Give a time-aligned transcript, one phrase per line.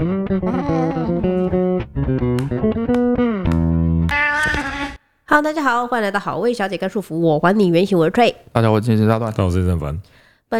[0.00, 0.24] Hello，
[5.42, 8.34] 大家好，欢迎来到好味小姐跟束缚，我还你原形，我是 Trey。
[8.50, 10.00] 大家好，我今天是大段，但我是正凡。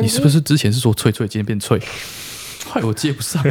[0.03, 1.81] 你是不是之前是说脆脆，今天变脆？
[2.69, 3.43] 害我接不上。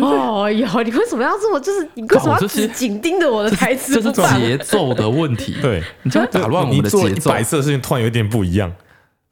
[0.00, 1.60] 哦哟，你为什么要这么？
[1.60, 4.00] 就是你为什么要紧盯着我的台词？
[4.00, 4.10] 这是
[4.40, 5.54] 节奏的问题。
[5.60, 7.30] 对，你这样打乱我们的节奏。
[7.30, 8.72] 白色的事情突然有点不一样，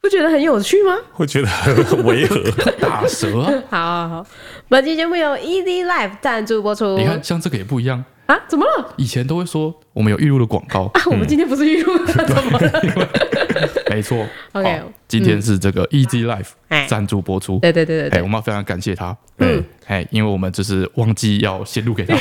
[0.01, 0.96] 不觉得很有趣吗？
[1.12, 2.43] 会觉得很违和，
[2.80, 3.43] 打舌。
[3.71, 4.27] 好好好，
[4.69, 6.96] 本期节目由 Easy Life 赞助播出。
[6.96, 8.02] 你看，像这个也不一样。
[8.27, 8.39] 啊？
[8.48, 8.95] 怎么了？
[8.97, 13.09] 以前都会说我们有预录的广告啊，我们今天不是预录的， 怎么了？
[13.91, 17.59] 没错， OK，今天是这个 Easy Life 赞助播出。
[17.59, 19.14] 对对对对，哎，我们要非常感谢他。
[19.39, 22.17] 嗯，哎，因为我们就是忘记要先录给他，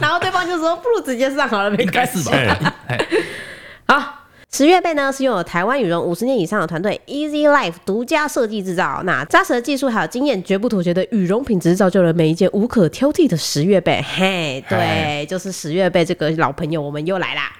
[0.00, 2.72] 然后对方就说不如直接上好了，没关系吧？
[2.86, 3.06] 哎，
[3.88, 4.19] 好。
[4.52, 14.02] 十月贝呢是拥有台湾羽绒五十年以上的团队 Easy Life 独家设计制造，那扎实的技术还有经验，绝不妥协的羽绒品质，造就了每一件无可挑剔的十月贝。
[14.02, 17.52] 嘿，对，就是十月贝这个老朋友，我们又来啦。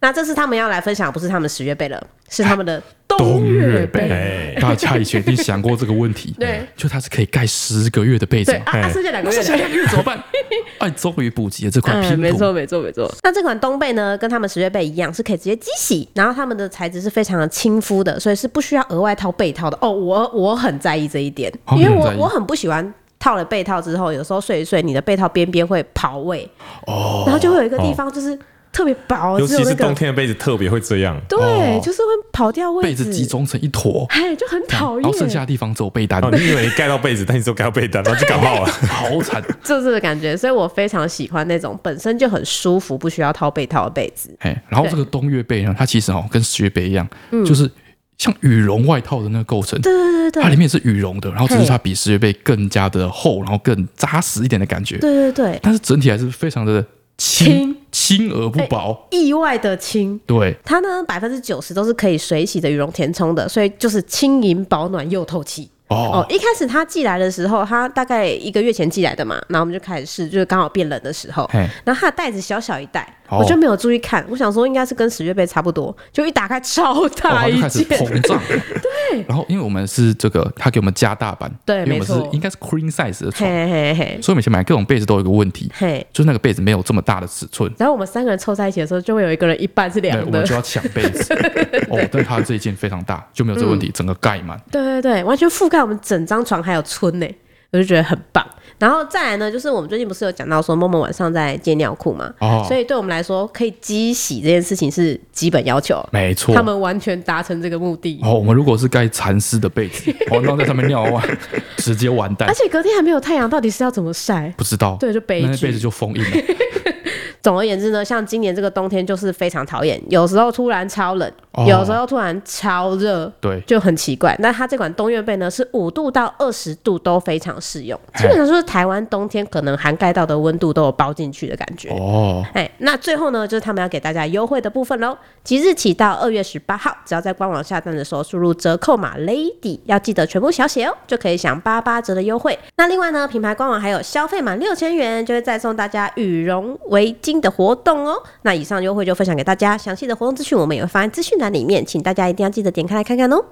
[0.00, 4.54] 那这次他们要来分享，不是他们十月贝了，是他们的冬月被。
[4.60, 10.22] 大家以前一定想过这个问题，对，就它是可以盖十个月的被子，啊，剩下两个月，剩下两个月怎么办？
[10.78, 12.20] 哎，终于补齐了这款拼图。
[12.20, 13.10] 没错，没错，没错。
[13.22, 19.78] 那这款冬被呢，跟他们十月被一样，是可以直接机洗，然后他们的材质是非常的亲肤的，所以是不需要额外套被套的。
[19.80, 26.48] 哦，我我很在意这一点，因为我我很不喜欢套了被套之后，有时候睡一睡，你的被套边边会跑位，
[26.86, 28.38] 哦，然后就会有一个地方就是。
[28.78, 31.20] 特别薄，尤其是冬天的被子特别会这样。
[31.28, 35.02] 对，就是会跑掉位置，被子集中成一坨，哎，就很讨厌。
[35.02, 36.22] 然后剩下的地方只有被单。
[36.30, 39.42] 你以为你盖到被子，但你只有盖到被单， 然后就感冒了，好惨。
[39.64, 44.32] 就是的感觉，所以我非常喜欢那种本身就很舒服、不需要套被套的被子。
[44.38, 47.04] 哎，然后这个冬月被呢，它其实哦跟十月被一样，
[47.44, 47.68] 就是
[48.16, 49.80] 像羽绒外套的那个构成。
[49.80, 54.98] 对对对对，它里面是羽绒的，然后只是它比十月被更加的厚，然后更扎实一点的感觉。
[54.98, 56.84] 对对对，但是整体还是非常的。
[57.18, 60.18] 轻轻而不薄，意外的轻。
[60.24, 65.68] 对，它呢百分之九十都是可以水洗的羽绒填充的，所以就是轻盈保暖又透气。
[65.88, 71.48] 哦，一开始他寄来的时候，他大概一个月前寄来的嘛，然后我们就开始试，就是刚好变冷的时候，
[71.82, 79.24] 然后它的袋子小小一袋，我就没有注意看，我想说应该是跟十月被差不多，就一打开超大一件，膨胀， 对。
[79.26, 85.70] 然后因为我们是这个，他给我们加大版，对，因为我们是，应该是 queen size 的床，所以每次买各种被子都有一个问题，
[86.12, 87.70] 就是那个被子没有这么大的尺寸。
[87.78, 91.34] 然后我们三个人凑在一起的时候，就会有一个人一半是凉的，我们就要抢被子。
[91.90, 94.60] 哦，但他这一件非常大，就没有这个问题，整个盖满。
[94.70, 95.82] 对对对，完全覆盖。
[95.82, 97.26] 我们整张床还有村呢，
[97.72, 98.46] 我就觉得很棒。
[98.78, 108.20] 然后再来呢，就是我们最近不是有讲到说梦梦晚上在借尿裤嘛，哦，所以对我们来说，可以机洗这件事情是基本要求，没错，他们完全达成这个目的。
[108.22, 111.38] 哦，我们如果是盖蚕丝的被子， 哦，然后在上面尿完，
[111.78, 112.48] 直接完蛋。
[112.48, 114.52] 而且隔天还没有太阳，到底是要怎么晒？
[114.56, 116.30] 不知道，对，就被那被子就封印了。
[117.42, 124.36] 总而言之呢，像今年这个冬天就是非常讨厌，有时候突然超冷，哦、有时候突然超热，对，就很奇怪。
[124.38, 131.90] 那它这款冬月被呢，是五度到二十度都非常适用，基本上就是台湾冬天可能涵盖到的温度都有包进去的感觉。
[131.90, 135.16] 哦，哎，那最后呢，就是他们要给大家优惠的部分喽。
[135.42, 142.58] 即日起到二月十八号，只要在官网下单的时候输入折扣码 Lady，要记得全部小写哦，就可以享八八折的优惠。
[142.76, 153.44] 那另外呢，品牌官网还有消费满六千元就会再送大家羽绒围巾的活动哦，那以上优惠就分享给大家，详细的活动资讯我们也会放在资讯栏里面，请大家一定要记得点开来看看哦。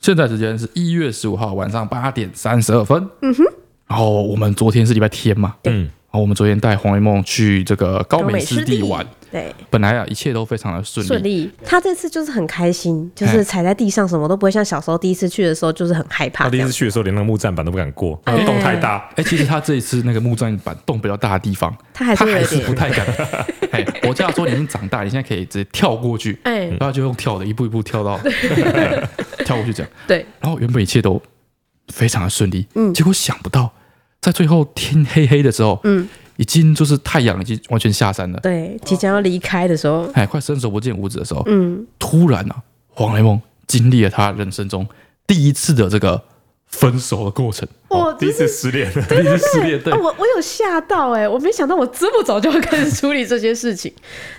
[0.00, 3.44] 现在时间是一月十五号晚上八点三十二分，嗯哼，
[3.86, 9.04] 然后我们昨天是礼拜天嘛，嗯，然后我们昨天带黄维梦去这个高美湿地玩。
[9.32, 11.08] 对，本来啊，一切都非常的顺利。
[11.08, 16.44] 顺利，他这次就是很开心，就是踩在地上什么都不会，像小时候第一次去的时候就是很害怕。
[16.44, 19.10] 他第一次去的时候连那个木栈板都不敢过，洞太大。
[19.16, 23.04] 哎，其实他这一次那个木栈板洞比较大的地方，他还是不太敢。
[23.72, 28.16] 哎，我家说你已经长大，你现在可以直接跳过去，哎，然后就用跳的，一步一步跳到
[29.44, 29.92] 跳过去这样。
[30.06, 31.20] 对，然后原本一切都
[31.88, 33.72] 非常的顺利，嗯，结果想不到
[34.24, 36.08] 在最后天黑黑的时候，嗯。
[36.36, 42.56] 已经就是太阳已经完全下山了，对，即将要离开的时候，哎，快伸手不见五指的时候，嗯，突然啊，
[42.88, 44.84] 黄雷梦经历了他人生中
[45.28, 46.20] 第一次的这个
[46.66, 53.92] 分手的过程，我第一次失恋， 第一次失恋，对，我我有吓到哎，我没想到我这么早就会开始处理这些事情，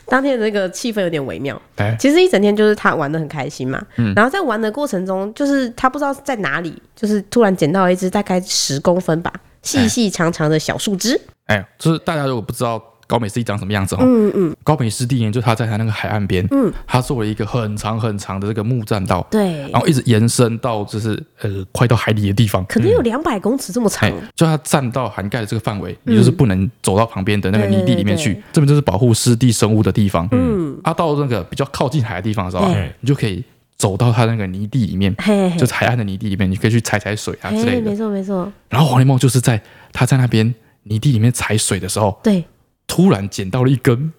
[0.08, 9.32] 当天的那个气氛有点微妙，哎，其实一整天就是他玩的很开心嘛，嗯，然后在玩的过程中，就是他不知道在哪里，就是突然捡到一只大概十公分吧。
[9.66, 14.00] 细细长长的小树枝，哎，就是大家如果不知道高美湿地长什么样子哦。
[14.02, 14.56] 嗯嗯。
[14.64, 24.12] 高美湿地呢，就它在它那个海岸边，嗯，它做了一个很长很长的这个木栈道，对，然后一直延伸到就是呃快到海里的地方，可能有两百公尺这么长。
[24.36, 30.28] 就它栈道涵盖的这个范围，你就是不能走到旁边的那个泥地里面去，这边就是保护湿地生物的地方。
[30.32, 30.76] 嗯。
[30.84, 32.68] 它到那个比较靠近海的地方的时候，
[33.00, 33.44] 你就可以。
[33.78, 37.90] 走到他那个泥地里面，嘿嘿就是海岸的泥地里面，你可以去踩踩水啊之类的。
[37.90, 38.52] 没错没错。
[38.70, 39.62] 然后黄连梦就是在
[39.92, 42.46] 他在那边泥地里面踩水的时候，对，
[42.88, 44.14] 突然捡到了一根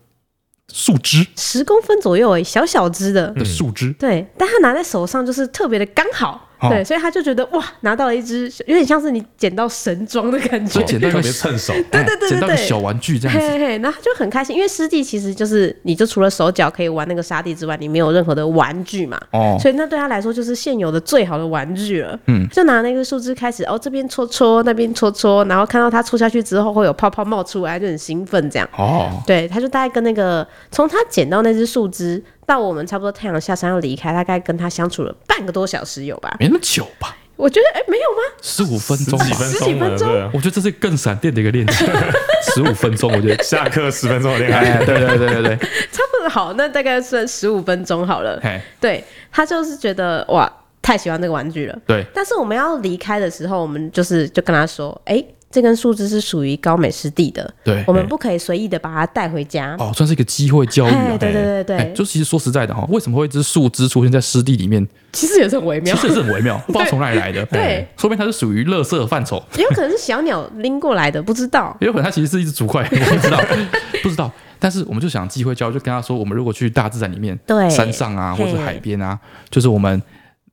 [0.73, 3.93] 树枝，十公分左右欸，小小枝的的树枝。
[3.93, 6.46] 对，但他拿在手上就是特别的刚好。
[6.69, 37.17] 对，所以他就觉得哇，拿到了一只有点像是你捡到神装的感觉，捡到特别趁手，对对对对对，小玩具这样子，嘿嘿，然后他就很开心，因为湿地其实就是你就除了手脚可以玩那个沙地之外，你没有任何的玩具嘛，哦，所以那对他来说就是现有的最好的玩具了，嗯，就拿那个树枝开始哦，这边戳戳，那边戳戳，然后看到它戳下去之后会有泡泡冒出来，就很兴奋这样，哦，对，他就大概跟那个从他捡到那只树枝到我们差不多太阳下山要离开，大概跟他相处了半个多小时有吧，没那么久吧。
[37.35, 38.23] 我觉得哎，没有吗？
[38.41, 40.09] 十五分钟，十几分钟。
[40.33, 41.87] 我觉得这是更闪电的一个恋情。
[42.55, 44.83] 十五分钟，我觉得下课十分钟的恋爱。
[44.87, 45.57] 对对对对对，
[45.93, 48.41] 差不多好，那大概算十五分钟好了。
[48.81, 50.51] 对，他就是觉得哇，
[50.81, 51.79] 太喜欢这个玩具了。
[51.87, 55.23] 对，但是我们要离开的时候，我们就是就跟他说，哎。
[55.57, 59.75] 这根树枝是属于高美湿地的，对，我们不可以随意的把它带回家。
[59.79, 60.93] 哦，算是一个机会教育。
[61.19, 64.87] 对对对对，就其实说实在的哈，为什么会一只树枝出现在湿地里面？
[65.15, 67.43] 其实也是很微妙，其实也是很微妙， 不知道从哪里来的。
[67.47, 71.75] 对，说明它是属于垃圾范畴，也有可能是小鸟拎过来的，不知道。
[71.81, 73.41] 也有可能它其实是一只竹块，我不知道，
[74.05, 74.31] 不知道。
[74.59, 79.19] 但是我们就想机会教育，就跟他说，我们如果去大自然里面，对，山上啊，或者海边啊，
[79.49, 80.03] 就是我们。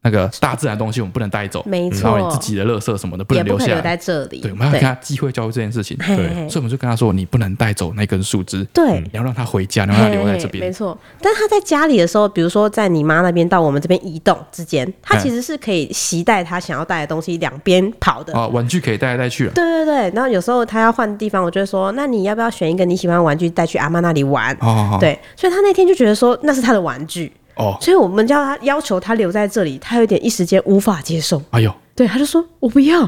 [0.03, 4.41] 那个大自然的东西我们不能带走，没错，然后你自己的垃圾什么的不能留下来，留在这里。
[4.41, 5.97] 对，我们要给他机会教育这件事情。
[5.97, 10.63] 对，所以我们就跟他说，你不能带走那根树枝，对，你要让他回家，你让他留在这边。
[10.63, 18.33] 没错，但他在家里的时候，比如说在你妈那边到我们这边移动之间，他其实是可以携带他想要带的东西两边跑的。
[18.33, 19.47] 啊，玩具可以带来带去。
[19.49, 24.53] 对对对，然后有时候他要换地方，我就会说，那你要不要选一个你喜欢的玩具带去阿妈那里玩？
[24.59, 27.31] 哦，对，所以他那天就觉得说那是他的玩具。
[27.55, 31.41] 哦，所以我们叫他要求他留在这里，他有点一时间无法接受。
[31.51, 33.07] 哎呦，对，他就说我不要，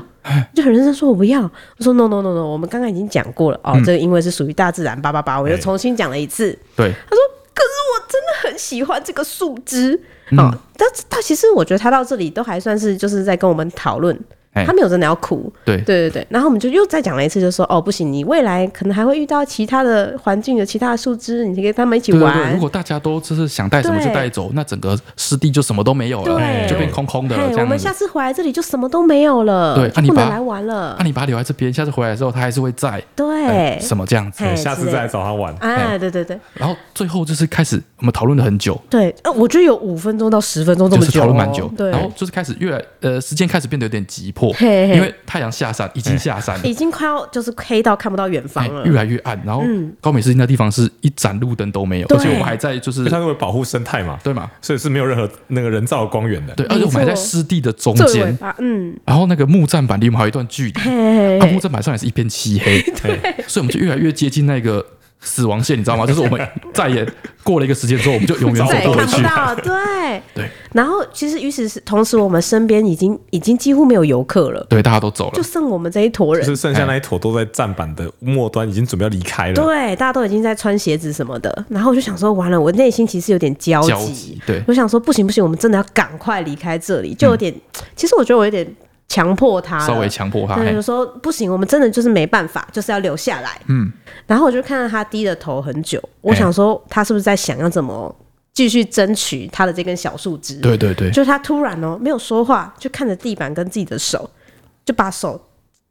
[0.53, 1.41] 就很认真说我不要。
[1.41, 3.59] 我说 no no no no，我们刚刚已经讲过了。
[3.63, 6.57] 哦，这个因为是属于大自然，叭叭叭，我又重新讲了一次。
[6.75, 7.19] 对，他说
[7.53, 9.99] 可是我真的很喜欢这个树枝。
[10.37, 14.19] 啊，但是他其实我觉得他到这里都还算是就是在跟我们讨论。
[14.63, 15.77] 他没有真的要哭，对。
[15.77, 22.53] 对对对，然后我们就又再讲了一次，就说哦不行，你未来可能还会遇到其他的环境的其他的树枝，你可以跟他们一起玩。
[22.53, 27.49] 如果大家都就是想带什么就带走，那整个湿地就什么都没有了，就变空空的了。
[27.57, 30.95] 我们下次回来这里就什么都没有了，对，不能来玩了。
[30.99, 35.55] 那你把它留在这边，下次回来之后它还是会在，对，什么这样子，下次再来找他玩。
[35.59, 36.39] 哎，对对对。
[36.53, 41.71] 然后最后就是开始我们讨论了很久，对，呃，我觉得有五分钟到十分钟这么久，讨论蛮久。
[41.77, 45.13] 对，然后就是开始越来呃时间开始变得有点急迫，因为。
[45.25, 49.37] 太阳下山，已经下山了，已经快要就是黑到看不到远方了，越来越暗。
[49.45, 49.61] 然后
[49.99, 56.53] 高美湿地那地方是一盏路灯都没有，而且我们还在就是它为保护生态嘛，对嘛，所以是没有任何那个人造光源的。
[56.53, 64.85] 对，而且我们还在湿地的中间，嗯，然后那个木栈板离我们还有一段距离，啊，木栈板上也是一片漆黑， 对，所以我们就越来越接近那个。
[65.25, 66.05] 死亡线，你知道吗？
[66.07, 66.39] 就是我们
[66.73, 67.05] 再也
[67.43, 69.21] 过了一个时间之后，我们就永远走不回去。
[69.63, 70.49] 对 对。
[70.71, 74.65] 然后，其实与此是同时，我们身边已经已经几乎没有游客了。
[74.69, 76.45] 对，大家都走了，就剩我们这一坨人。
[76.45, 79.53] 就是剩下那一坨都在站板的末端，已经准备要离开了。
[79.53, 81.65] 对，大家都已经在穿鞋子什么的。
[81.69, 84.39] 然后我就想说，完了，我内心其实有点焦急。
[84.45, 87.15] 对，我想说，不行不行，我们真的要赶快离开这里。
[87.15, 87.53] 就有点，
[87.95, 88.65] 其实我觉得我有点。
[89.07, 93.61] 强迫他，稍微强迫他，对，就说不行，我们真的就是没办法，就是要留下来。
[93.67, 93.91] 嗯，
[94.25, 98.13] 然后我就看到他低着头很久，我想说他是不是在想要怎么
[98.53, 100.59] 继续争取他的这根小树枝？
[100.59, 104.29] 对对对，就他突然哦没有说话，就看着地板跟自己的手，
[104.83, 105.39] 就把手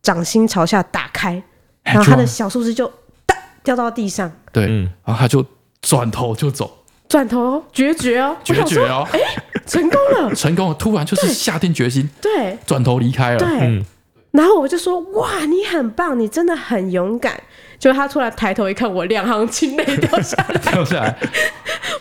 [0.03, 1.43] 掌心朝下打开，
[1.83, 2.87] 然后他的小树枝就
[3.27, 4.31] 哒掉到地上。
[4.53, 4.67] 对，
[5.05, 5.45] 然后他就
[5.81, 6.79] 转头就走。
[7.07, 9.21] 转头决绝哦，决绝哦，哎，
[9.67, 10.75] 成功了， 成功了！
[10.75, 13.85] 突然就是下定决心，对，转头离开了，对。
[14.33, 17.41] 然后我就说：“哇，你很棒，你真的很勇敢。”
[17.79, 21.17] 就他突然抬头一看，我两行清泪掉下来， 掉下来。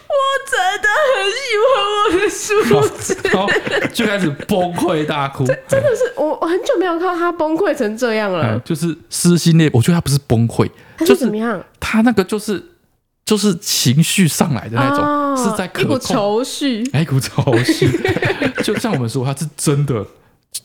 [0.09, 0.15] 我
[0.49, 2.49] 真的很喜欢我的树
[2.99, 5.45] 枝， 就开始崩溃大哭。
[5.45, 9.69] 真的是我，我很久没有看到他崩溃成这样了，就是撕心裂。
[9.73, 10.67] 我觉得他不是崩溃，
[10.97, 11.63] 他是怎么样？
[11.79, 12.63] 他那个就是。
[13.33, 17.89] 就是情绪上来的那种，哦、是在可控，一股愁绪，一股愁绪。
[18.63, 20.05] 就像我们说，他是真的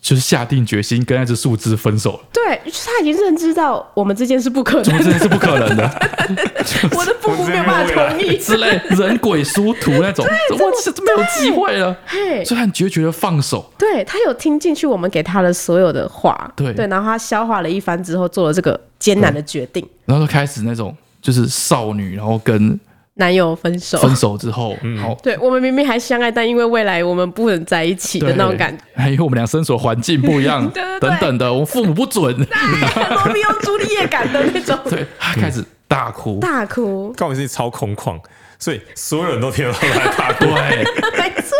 [0.03, 2.21] 就是下定决心跟那只树枝分手了。
[2.31, 5.91] 对，他已经认知到我们之间是不可能，我们之间是不可能的。
[6.95, 8.37] 我的父母没有办法同意。
[8.37, 11.97] 之类，人鬼殊途那种，我是没有机会了。
[12.45, 13.73] 所以他很决绝的放手。
[13.79, 16.75] 对，他有听进去我们给他的所有的话，对。
[16.75, 22.79] 对，然后他消化了一番之后，做了这个艰难的决定，然后就开始那种就是少女，然后跟。
[23.21, 30.71] 男友分手，分手之后，嗯，好，对我们明明还相爱，但因为未来我们不能在一起的那种感觉，还因为我们俩生活环境不一样，
[31.01, 38.17] 等等的，我们父母不准，罗密欧朱丽叶感的那种，对，他开始大哭，大哭，告诉你超空旷。
[38.59, 40.85] 所以所有人都听到他在大哭，对，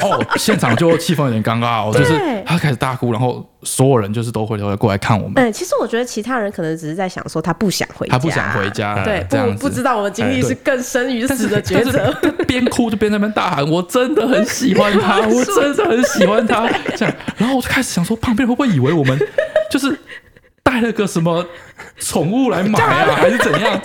[0.03, 5.35] 哦，现场就气氛有点尴尬哦，就是他开始大哭，然后所有人就是都会都会过来看我们。
[5.37, 12.13] 嗯，其实我觉得其他人可能只是在想说他不想回家，他不想回家，对，不不知道我的经历是更生与死的抉择。
[12.49, 19.17] 边哭就边在那边大喊：“我真的很喜欢他， 我真的很喜欢他。”这样，然后我就开始想说，旁边会不会以为我们
[19.71, 19.97] 就是
[20.65, 21.47] 带了个什么
[21.99, 23.81] 宠物来买啊， 还是怎样？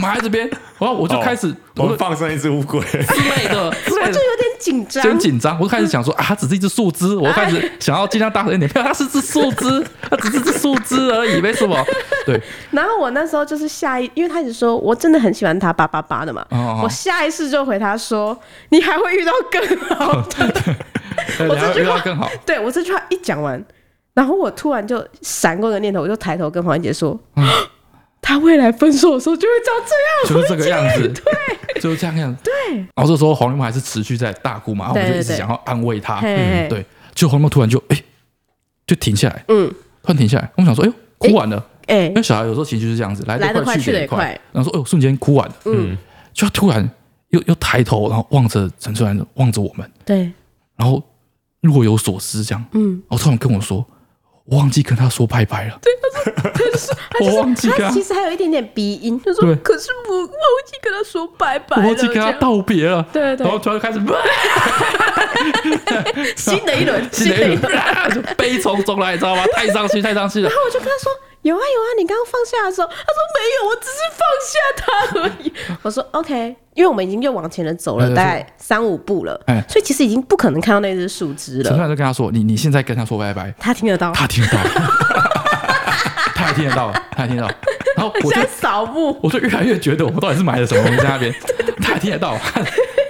[0.00, 5.56] 埋在这边，然后我就开始，哦、我们放生一只乌龟之类的， 我就有点紧张，真紧张。
[5.58, 11.76] 我就开始想说啊，它只是一只树枝，我开始想要尽量大声一点，它是只树枝， 它只是只树枝而已，没什么。
[12.24, 12.40] 对。
[12.70, 16.44] 然后我那时候就是下意，因为他一直说我真的很喜欢他，叭叭叭的嘛。
[16.50, 18.38] 哦哦我下意识就回他说，
[18.70, 20.76] 你还会遇到更好的。
[21.48, 22.30] 我这句话更好。
[22.46, 23.62] 对我这句话一讲完，
[24.14, 27.18] 然后我突然就闪过个念头，我就抬头跟黄安姐说。
[28.30, 31.08] 嗯他未来分手的时候就会长这样，就是这个样子，
[31.74, 32.32] 对，就是这样样。
[32.34, 32.76] 子，对。
[32.94, 36.84] 然后这时候黄立梦还是持续在大哭嘛，然后我们就一直想要安慰他，嗯，对。
[37.12, 38.02] 就黄立梦突然就哎，
[38.86, 39.68] 就停下来，嗯，
[40.02, 40.48] 突然停下来。
[40.56, 44.38] 我想说，哎呦，哭完了，哎，因为小孩有时候情绪是这样子，来得快去得也快。
[44.52, 45.98] 然后说，哎呦，瞬间哭完了，嗯，
[46.32, 46.88] 就他突然
[47.30, 50.30] 又又抬头，然后望着陈春兰，望着我们，对，
[50.76, 51.02] 然后
[51.62, 53.84] 若有所思这样，嗯，然后突然跟我说。
[54.46, 55.78] 我忘记跟他说拜拜了。
[55.80, 55.92] 对，
[56.52, 63.04] 可是我忘记他其实还有一点点鼻音，他说，可是我忘记跟他说拜拜了，忘记跟他道别了。
[63.12, 63.44] 对对。
[63.44, 64.00] 然后突然开始，
[66.36, 67.60] 新的一轮，新的一轮，
[68.14, 69.44] 就悲从中来，你知道吗？
[69.54, 70.48] 太伤心，太伤心了。
[70.48, 71.10] 然后我就跟他说。
[71.42, 74.84] 有啊有啊，你刚刚放下的时候，他说没有，我只是放下他
[75.22, 75.50] 而已。
[75.80, 81.70] 我说 OK，因为我们已经又往前了走了大概三五步了，哎，所以其实已经不可能看到那只树枝了。
[81.70, 85.29] 陈就跟他说：“你你现在跟他说拜拜。”他听得到，他听得到，他
[86.50, 87.48] 还听得到， 他还听得到。
[87.96, 91.32] 然后我就扫墓，我就越来越觉得我们到底是买了什么东西在那边。
[91.82, 92.36] 他还听得到。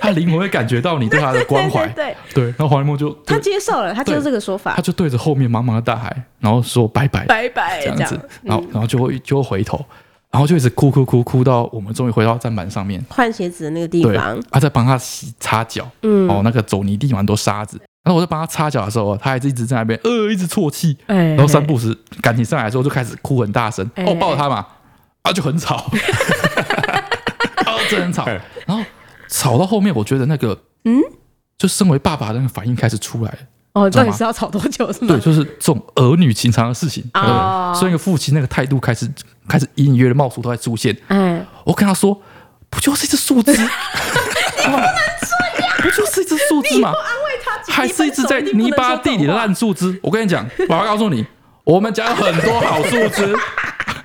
[0.01, 2.45] 他灵魂会感觉到你对他的关怀，对对。
[2.45, 7.27] 然后黄一梦就他接受了，他接受这个说法，他就对着后面茫茫的大海，然后说拜拜。
[7.27, 9.85] 拜拜这样子，然后然后就会就会回头，
[10.31, 13.05] 然后就一直哭哭哭哭到我们终于回到站板上面。
[13.11, 24.67] 换鞋子的那个地方，他在帮他洗擦脚，嗯，哦那个走泥地蛮多沙子，然后我在帮他擦脚的时候，他还是一直在那边呃一直啜泣，然后三不时赶紧上来之后就开始哭很大声，哦抱着他嘛，
[25.23, 25.77] 啊就很吵，
[27.65, 28.27] 啊真的很吵，
[28.67, 28.83] 然后
[29.29, 30.59] 吵到后面我觉得那个。
[30.85, 30.99] 嗯，
[31.59, 33.39] 就身为爸爸的那个反应开始出来了。
[33.75, 34.91] 哦，到底是要吵多久？
[34.91, 35.09] 是吗？
[35.09, 37.05] 对，就是这种儿女情长的事情。
[37.13, 39.07] 哦，所以父亲那个态度开始
[39.47, 40.97] 开始隐隐约约的冒出都在出现。
[41.09, 42.19] 哎，我跟他说，
[42.71, 43.53] 不就是一只树枝？
[45.79, 46.93] 你不就是一只树枝吗？
[47.69, 49.99] 还是一只在泥巴地里的烂树枝？
[50.03, 51.25] 我跟你讲，我要告诉你，
[51.65, 53.37] 我们家有很多好树枝。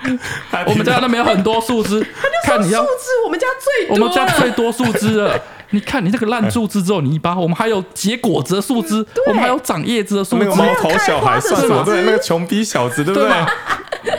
[0.68, 2.06] 我们家那边有很多树枝。
[2.44, 5.40] 看你要树枝，我们家最我们家最多树枝了。
[5.72, 10.46] 你看，你这个烂树枝之后，泥巴，我们还有结果子的树枝，我们还有长叶子的树枝。
[10.46, 11.84] 那个毛头小孩算什么？
[11.84, 13.30] 对，那个穷逼小子，对不对？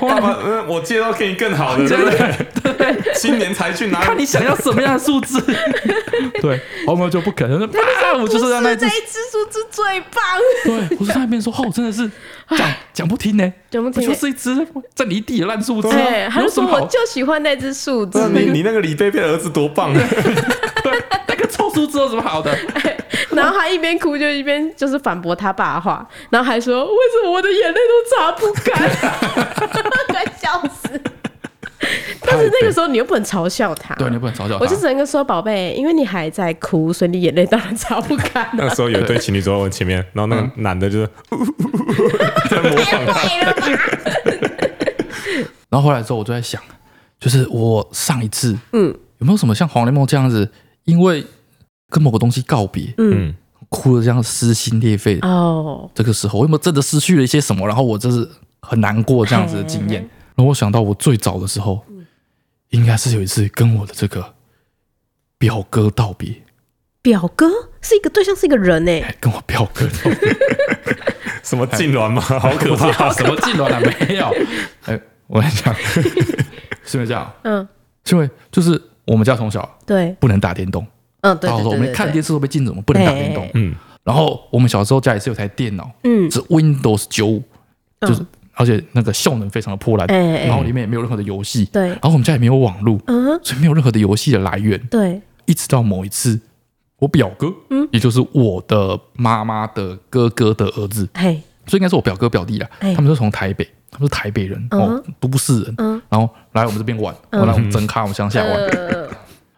[0.01, 2.73] 爸爸，我介绍给你更好 的，对不对？
[2.73, 4.01] 对，新年才去拿。
[4.01, 5.41] 看你想要什么样的数字？
[6.41, 7.63] 对，我们就不可能。
[7.67, 10.23] 啊，我就是让那这一只数字最棒。
[10.65, 12.11] 对，我就在那边说，哦，真的是
[12.51, 14.55] 讲讲不听呢，讲不听，就是一只
[14.95, 15.89] 在泥地的烂数字。
[15.91, 18.29] 对，他就说我就喜欢那只数字。
[18.33, 19.93] 你你那个李贝贝儿子多棒。
[19.95, 20.03] 对，
[21.27, 22.57] 那个臭数字有什么好的？
[23.37, 28.91] 然后他一边哭就一边就是反驳他爸的话，然后还说：“为什么我的眼泪都擦不干？”
[30.09, 31.01] 快笑死！
[32.25, 34.59] 但是那个时候你又不能嘲笑他，对，你不能嘲笑他。
[34.61, 38.49] 我就只能说：“宝贝，因为你还在哭，所以你眼泪当然擦不干。
[38.57, 41.09] ”那个时候有一对情侣走在我前面，然后那个男的就是
[42.51, 43.29] 在模仿他。
[45.69, 46.61] 然后后来之后，我就在想，
[47.21, 48.87] 就是我上一次，嗯，
[49.19, 50.51] 有没有什么像黄雷梦这样子，
[50.85, 51.25] 因为
[51.89, 53.35] 跟某个东西告别，嗯，
[53.69, 55.91] 哭的这样撕心裂肺哦。
[55.95, 57.67] 这个时候，我有没有真的失去了一些什么？
[57.67, 58.29] 然后我就是
[58.61, 60.01] 很难过这样子的经验。
[60.35, 61.85] 然后我想到，我最早的时候，
[62.71, 64.35] 应该是有一次跟我的这个
[65.39, 66.43] 表哥道别。
[67.03, 67.49] 表哥
[67.81, 70.37] 是一个对象，是一个人哎，跟我表哥道别，
[71.45, 72.21] 什么痉挛吗？
[72.21, 73.13] 好可怕！
[73.13, 73.81] 什么痉挛啊？
[73.81, 74.35] 没有。
[74.87, 75.73] 哎，我跟你讲，
[76.85, 77.33] 是因为这样？
[77.45, 77.67] 嗯，
[78.05, 80.85] 是因为就是我们家从小对不能打电动。
[81.33, 81.51] 嗯，对。
[81.51, 83.49] 然后我们看电视都被禁止，我们不能打电动。
[83.55, 83.75] 嗯。
[84.05, 87.43] 然后我们小时候家里是有台电脑，嗯，是 Windows 九五，
[88.03, 91.89] 就是而且那个效能非常的破烂，然后里面也没有任何的游戏，对。
[91.89, 95.21] 然后我们家也没有网络，嗯，所以没有任何的游戏的来源，对。
[95.47, 96.41] 一直到某一次，
[97.01, 108.61] 我表哥，嗯，也就是我的妈妈的哥哥的儿子，嘿，所以应该是我表哥表弟啦，他们是从台北，他们是台北人哦，都市人，嗯，然后来我们这边玩，来我们真咖，我们乡下玩，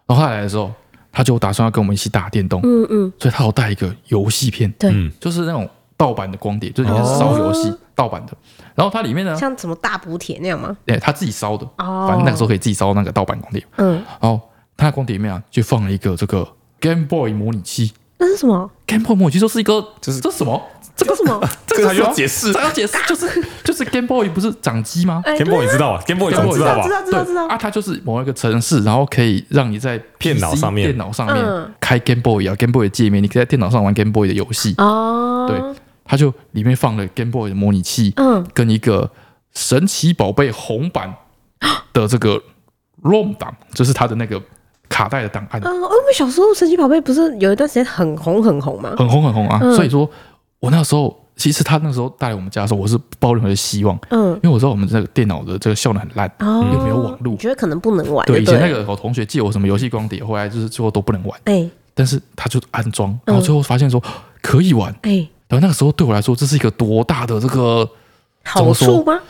[0.07, 0.73] 然后他来的时候。
[1.13, 8.33] 他就打算要跟我们一起打电动，嗯嗯，所以他有带一个游戏片，对，就是那种盗版的光碟，就是烧游戏盗版的。
[8.75, 10.77] 然后它里面呢，像什么大补铁那样吗？
[10.87, 13.95] 对，他自己烧的，哦，反正那个时候可以自己烧那个盗版光碟，嗯。
[14.21, 14.41] 然后
[14.77, 16.47] 他的光碟里面啊，就放了一个这个
[16.81, 17.93] Game Boy 模拟器。
[18.19, 20.63] 那是什么？Game Boy 模拟器就是一个，就是这什么？
[20.99, 21.41] 这个什么？
[21.65, 22.53] 这个还要解释？
[22.53, 22.99] 还要解释？
[23.07, 26.83] 就是就是 Game Boy 不是掌机吗？Game Boy 你知道吧？Game Boy 你知道吧？
[26.83, 27.47] 知道知道知道。
[27.47, 34.75] 啊，它就是某一个程式，然后可以让你在电脑上面电脑上面开 Game Boy 啊，Game Boy 的界面，你可以在电脑上玩 Game Boy 的游戏。
[34.79, 35.47] 哦。
[35.49, 35.59] 对，
[36.05, 39.09] 它就里面放了 Game Boy 的模拟器，嗯，跟一个
[39.55, 41.15] 神奇宝贝红版
[41.93, 42.43] 的这个
[43.03, 44.43] ROM 档，就是它的那个
[44.89, 45.61] 卡带的档案。
[45.65, 48.95] 嗯，因为小时候神奇宝贝不是有一段时间很红很红吗？
[48.99, 50.09] 很红很红啊，所以说
[50.61, 51.25] 我那时候。
[51.39, 58.27] 其实他那时候带来我们家的时候，我是抱任何的希望，嗯，因为我知道我们这个电脑的这个效能很烂，哦，又没有网络，你觉得可能不能玩？
[58.27, 64.03] 对，以前那个我同学借我什么游戏光碟，后来就是最后都不能玩，哎，但是他就安装，然后最后发现说
[64.43, 67.89] 可以玩，哎，然后那个时候对我来说，这是一个多大的这个
[68.43, 69.21] 好处吗？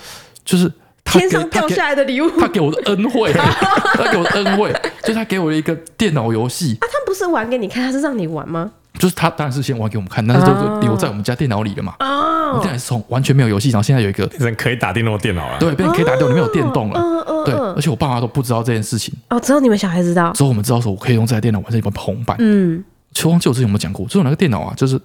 [0.47, 0.73] 就是
[1.05, 6.79] 天上掉下来的礼物，他给我的恩惠， 他给我的恩惠，就是他给我的一个电脑游戏。
[6.81, 8.73] 啊，他不是玩给你看，他是让你玩吗？
[8.99, 11.95] 就是他当然是先玩给我们看，但是都留在我们家电脑里的嘛。
[12.01, 15.59] 哦，我电脑是从完全没有游戏，然后现在有一个变成可以打电动的电脑了。
[15.59, 17.01] 对，变成可以打电动，里面有电动了。
[17.01, 17.45] 嗯嗯。
[17.45, 19.15] 对，而且我爸妈都不知道这件事情。
[19.31, 20.33] 哦，只有你们小孩知道。
[20.33, 22.37] 之后我们知道说，我可以用这台电脑玩这一款红版。
[22.41, 22.85] 嗯。
[23.13, 25.01] 其实忘记我之前有没有讲过，就是那个电脑啊，就是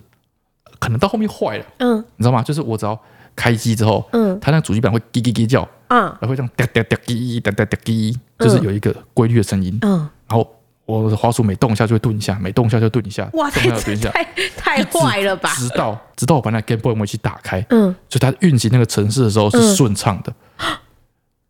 [0.79, 1.65] 可能到后面坏了。
[1.77, 1.97] 嗯。
[2.17, 2.41] 你知道吗？
[2.41, 2.99] 就是我只要
[3.35, 9.77] 开机之后，嗯，它那个主机板会叽叽叽叫，嗯，然后会这样哒哒哒叽哒哒哒叽，就是有一个规律的声音。
[9.81, 10.09] 嗯。
[10.27, 10.49] 然后。
[10.85, 13.29] 我的滑鼠每动一下就会顿一下，每动一下就顿一下。
[13.33, 13.95] 哇，太太
[14.57, 15.53] 太坏了吧！
[15.55, 20.33] 直到直到我把那 Game Boy 模拟器打开，嗯，所以它运行那个程式的时候是顺畅的，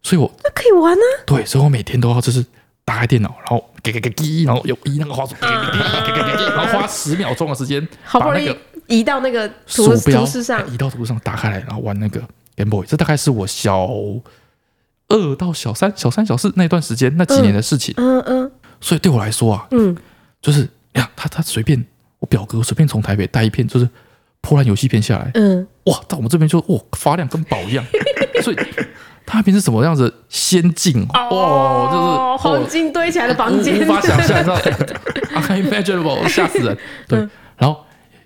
[0.04, 1.06] 所以我那可以玩啊。
[1.26, 2.46] 对，所以我每天都要就是
[2.86, 8.56] 打开电脑，然后给给给滴，然后有移那个滑鼠，然后花十秒钟的时间把那个
[8.88, 12.22] 移到那个鼠标上，移到图上打开来，然后玩那个
[12.56, 12.86] Game Boy。
[12.86, 13.90] 这大概是我小
[15.08, 17.96] 二到小三、小三、小四那段时间那几年的事情。
[17.98, 18.52] 嗯嗯。
[18.84, 19.96] 所以对我来说啊，嗯，
[20.42, 21.82] 就是呀，他他随便
[22.20, 23.88] 我表哥随便从台北带一片就是
[24.42, 27.86] 破烂游戏片下来，嗯，哇，到我们这边就哇发亮跟宝一样，
[28.44, 28.56] 所以
[29.26, 34.58] 他那边是什么样子仙境哦，就是黄金堆起来的房间，无法想象， 你知道
[35.42, 36.78] ？Unimaginable，吓死人。
[37.08, 37.20] 对，
[37.58, 37.78] 然后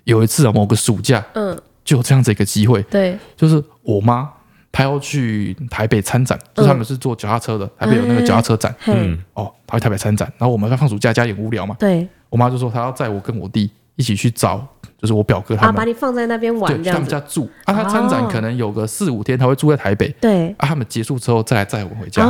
[0.02, 4.28] 有一次啊，某个暑假，嗯，就有这样子一个机会，对，就是我妈。
[4.70, 22.22] 他要去台北参展，就是他们是坐脚踏车的，台北有那个脚踏车展，嗯，哦，他去台北参展，然后我们在放暑假，家里无聊嘛，对，我妈就说她要载我跟我弟一起去找，就是我表哥他们，把你放在那边玩，对，他们家住，啊，他参展可能有个四五天，他会住在台北，对，啊，他们结束之后再来载我回家，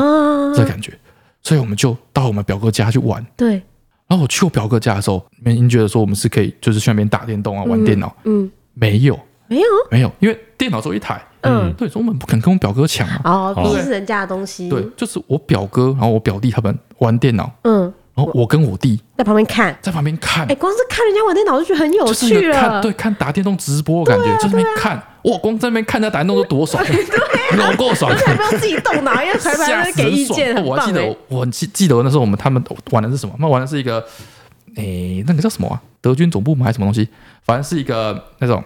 [0.54, 0.92] 这感觉，
[1.42, 3.60] 所以我们就到我们表哥家去玩，对，
[4.06, 9.18] 然后我去我表哥家的时候，你们觉得说我们是可以就是去那边打电动啊，玩电脑，嗯，没有，
[9.48, 11.20] 没有，没有，因为电脑只有一台。
[11.42, 13.20] 嗯，对，所以我们不肯跟我表哥抢嘛。
[13.24, 14.68] 哦，毕竟是人家的东西。
[14.68, 17.48] 对，就是我表哥，然后我表弟他们玩电脑。
[17.62, 17.82] 嗯，
[18.14, 20.44] 然后我跟我弟在旁边看，在旁边看。
[20.48, 22.82] 哎，光是看人家玩电脑就觉得很有趣了。
[22.82, 28.10] 对，看打电动直播的感觉，就在那边看，哇，光在那边看人家打电动都多爽，有够爽。
[28.12, 30.56] 而且还不用自己动脑，因为裁判会给意见。
[30.66, 33.32] 我还记得，我记记得那时候我们他们玩的是什么？
[33.36, 34.04] 他们玩的是一个，
[34.74, 35.80] 哎，那个叫什么啊？
[36.00, 36.64] 德军总部吗？
[36.64, 37.08] 还是什么东西？
[37.44, 38.60] 反正是一个那种。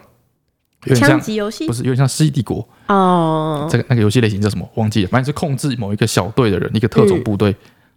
[0.94, 2.58] 枪击游戏不是有点像《世纪帝国》
[2.94, 4.68] 哦，这个那个游戏类型叫什么？
[4.74, 5.08] 忘记了。
[5.08, 7.50] 反正是控制某一个小队的人，一个特种部队，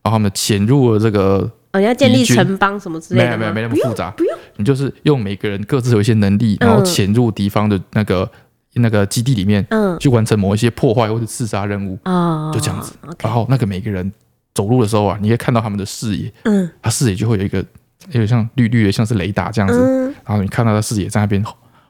[0.03, 3.25] 然后他们潜入了这个，哦，要建立城邦什么之类的。
[3.25, 4.37] 没有没有没那么复杂，不用。
[4.57, 8.29] 你就是用每个人各自有一些能力，然后潜入敌方的那个
[8.73, 12.93] 那个基地里面，嗯，去完成某一些破坏或者刺杀任务哦，就这样子。
[13.21, 14.11] 然后那个每个人
[14.53, 20.13] 走路的时候啊，你可以看到他们的视野，嗯，他视野就会有一个有点像绿绿的，像是雷达这样子。
[20.23, 21.43] 然后你看到他视野在那边。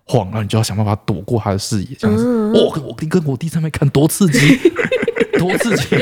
[0.06, 2.52] 晃，然后你就要想办法躲过他的视野，这样子。
[2.54, 4.58] 我弟跟我弟在那边看，多刺激，
[5.38, 5.98] 多刺激！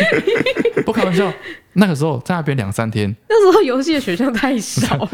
[0.86, 1.32] 不开玩笑，
[1.74, 5.10] 那个时候在那边两三天，那时候游戏的选项太少了。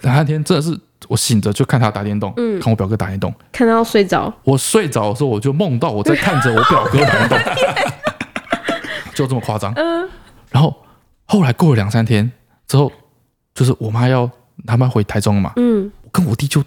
[0.00, 0.76] 两三天真的是
[1.06, 4.32] 我醒着就看他打电动，嗯，看我表哥打电动，看到睡着。
[4.42, 7.38] 我睡着的时候，我就梦到我在看着我表哥打电动，
[9.14, 9.72] 就这么夸张。
[9.76, 10.08] 嗯，
[10.50, 10.74] 然后
[11.26, 12.30] 后来过了两三天
[12.66, 12.90] 之后，
[13.54, 14.28] 就是我妈要
[14.66, 16.64] 他们回台中了嘛，嗯，我跟我弟就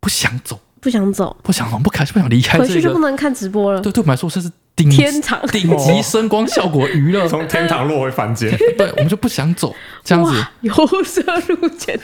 [0.00, 3.80] 不想走，不想走，不想走，不开心，不想离开，回去就不能看直播了。
[3.80, 4.90] 对，对我们来说这是顶。
[4.90, 8.54] 天堂顶级声光效果娱乐，从天堂落回凡间。
[8.76, 11.98] 对，我们就不想走，这样子由奢入俭。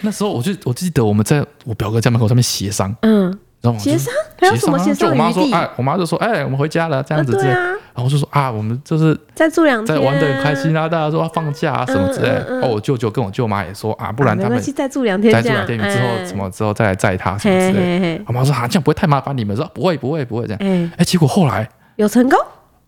[0.00, 3.78] 那时候我就我记得我们在我表哥家门口上面协商，嗯，知道吗？
[3.78, 5.08] 协商还有什么协商？
[5.08, 7.32] 就我妈说，哎，我妈就说，哎，我们回家了，这样子。
[7.32, 7.70] 对啊。
[7.94, 12.28] 然后我就说啊，我们就是再住两天，在玩的很开心啊，大家说要放假啊什么之类。
[12.60, 18.22] 哦，我舅舅跟我舅妈也说啊，不然他们再住两天，再住两天之后什么之后再来载他什么之类。
[18.26, 20.90] 我妈说啊，这样不会太麻烦你们，说不会不会不会这样。
[20.98, 22.38] 哎，结果后来有成功。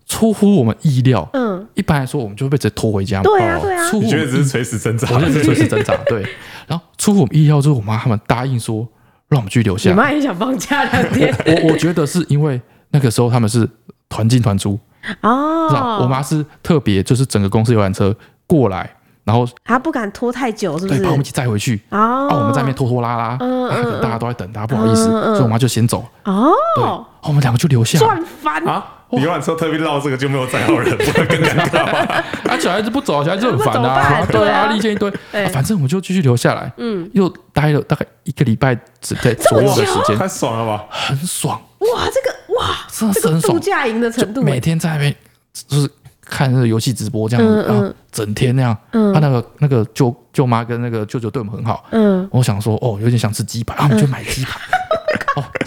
[0.09, 3.23] 出乎我们意料，嗯，一般来说我们就会被直接拖回家嘛。
[3.23, 3.91] 对啊，对啊。
[3.91, 5.05] 你觉得只是垂死挣扎？
[5.13, 5.93] 我觉得是垂死挣扎。
[6.07, 6.25] 对。
[6.65, 8.87] 然后出乎我们意料，就是我妈他们答应说
[9.29, 9.89] 让我们继续留下。
[9.89, 11.35] 你妈也想放假两天。
[11.45, 12.59] 我我觉得是因为
[12.91, 13.69] 那个时候他们是
[14.09, 14.79] 团进团出
[15.21, 15.99] 哦。
[16.01, 18.89] 我妈是特别就是整个公司游览车过来，
[19.23, 21.03] 然后她不敢拖太久，是不是？
[21.03, 22.27] 把我们一起载回去哦。
[22.31, 26.05] 我们在那边拖拖拉拉，嗯嗯，大家都在等她，不好意思，所以我妈就先走。
[26.23, 26.51] 哦。
[26.75, 26.83] 对。
[27.23, 27.99] 我们两个就留下。
[27.99, 28.85] 赚翻啊！
[29.11, 32.23] 游览车特别绕这个就没有载好人，不会更尴尬吗？
[32.49, 35.11] 啊，小孩子不走，小孩子很烦啊，对啊，意见一堆，
[35.53, 40.85] 反正我们就继续留下来，嗯，又待了大概一个礼拜之在左右的时间，太爽了吧？
[40.89, 41.61] 很爽。
[41.79, 42.05] 哇！
[42.07, 45.15] 这个哇，真的是很爽，度假营的程度，每天在那边
[45.53, 45.89] 就是
[46.25, 54.59] 看那个游戏直播这样子，然后整天那样，他那个那个舅舅妈跟那个舅舅对我们很好，嗯，我想说哦，有点想吃鸡排，啊，我们就买鸡排。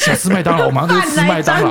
[0.00, 1.70] 哦，想吃麦当劳，我马上就吃麦当劳，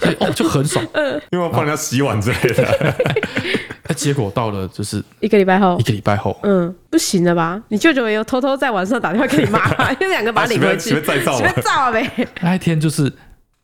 [0.00, 0.84] 对，哦，就很爽。
[0.92, 2.94] 嗯，因为我帮人家洗碗之类的。
[3.90, 7.60] 那结果到了就是一个礼拜后，一个礼拜后，嗯，不行了吧？
[7.68, 9.60] 你舅舅也有偷偷在晚上打电话给你妈，
[10.00, 12.10] 因为两个把你领回去，学再造，学造呗。
[12.42, 13.10] 那一天就是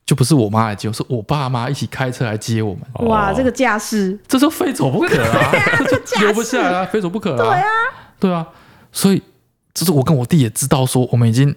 [0.06, 2.82] 就不是我妈来接我，是我爸妈一起开车来接我们。
[3.08, 5.52] 哇，这个架势，这就非走不可啊，
[5.86, 7.36] 这就留不下来啊，非走不可啊。
[7.36, 7.68] 对啊，
[8.20, 8.46] 对啊，
[8.92, 9.22] 所以。
[9.74, 11.52] 就是我跟我弟也知道说，我们已经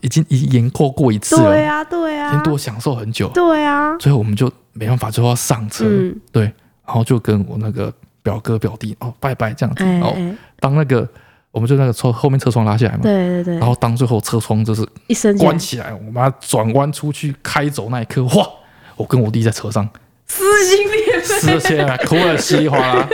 [0.00, 6.44] 已经已经延后过一次了，对啊，对啊，已经多享受很久，对啊，最后我们就没办法，最后要上车，嗯、对，
[6.86, 9.98] 然后就跟我那个表哥表弟哦拜拜这样子，哎哎。
[9.98, 10.16] 然后
[10.58, 11.06] 当那个
[11.50, 18.48] 我们就那个车后面车窗拉下来嘛，对对对，然后当最后车窗就是一声关起来，我妈转弯出去开走那一刻，哇，
[18.96, 19.86] 我跟我弟在车上
[20.26, 23.08] 撕心裂肺，撕心裂肺，哭得稀里哗啦，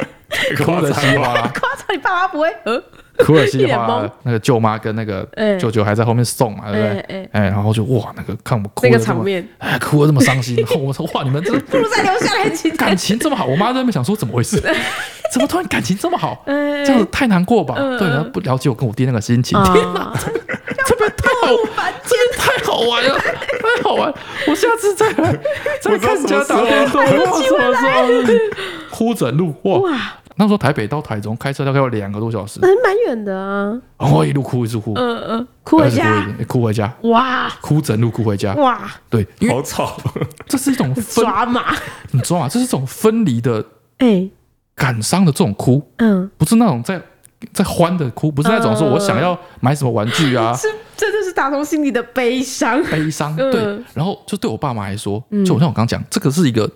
[0.56, 2.82] 哭得稀里哗啦， 夸张，你爸妈不会呃。
[3.24, 5.26] 哭了稀里哗啦，那个舅妈跟那个
[5.58, 7.28] 舅舅还在后面送嘛，对不对？
[7.32, 10.56] 哎，然后就哇，那个看我们哭的场面，哎，哭的这么伤心。
[10.80, 13.44] 我说哇，你们这 不如再留下来， 感情这么好。
[13.46, 14.62] 我妈在那边想说怎么回事？
[15.32, 16.42] 怎么突然感情这么好？
[16.46, 17.74] 这样子太难过吧？
[17.98, 19.62] 对，然后不了解我跟我爹那个心情。
[19.64, 20.12] 天哪，
[20.86, 21.54] 这边太好，
[22.04, 24.12] 真的太好玩了，太好玩。
[24.46, 25.38] 我下次再来
[25.82, 27.10] 再看家打电动，哇，
[27.42, 28.34] 什么时候
[28.90, 30.14] 哭整路哇？
[30.38, 32.70] 那时候台北到台中开车大概要两个多小时，蛮
[33.06, 33.76] 远的啊。
[33.98, 40.00] 然后一路哭一直哭，嗯嗯，哭回家，哭回家，哇，哭整路哭回家，哇，对，好吵，
[40.46, 41.74] 这是一种抓马，
[42.12, 43.64] 你抓马，这是一种分离的，
[43.98, 44.28] 哎，
[44.76, 47.02] 感伤的这种哭，嗯，不是那种在
[47.52, 53.60] 在欢的哭，不是那种说我想要买什么玩具啊， 是真的是打从心里的悲伤，悲伤，对。
[53.92, 56.70] 然后就对我爸妈来说，就像我刚刚讲，这个是一个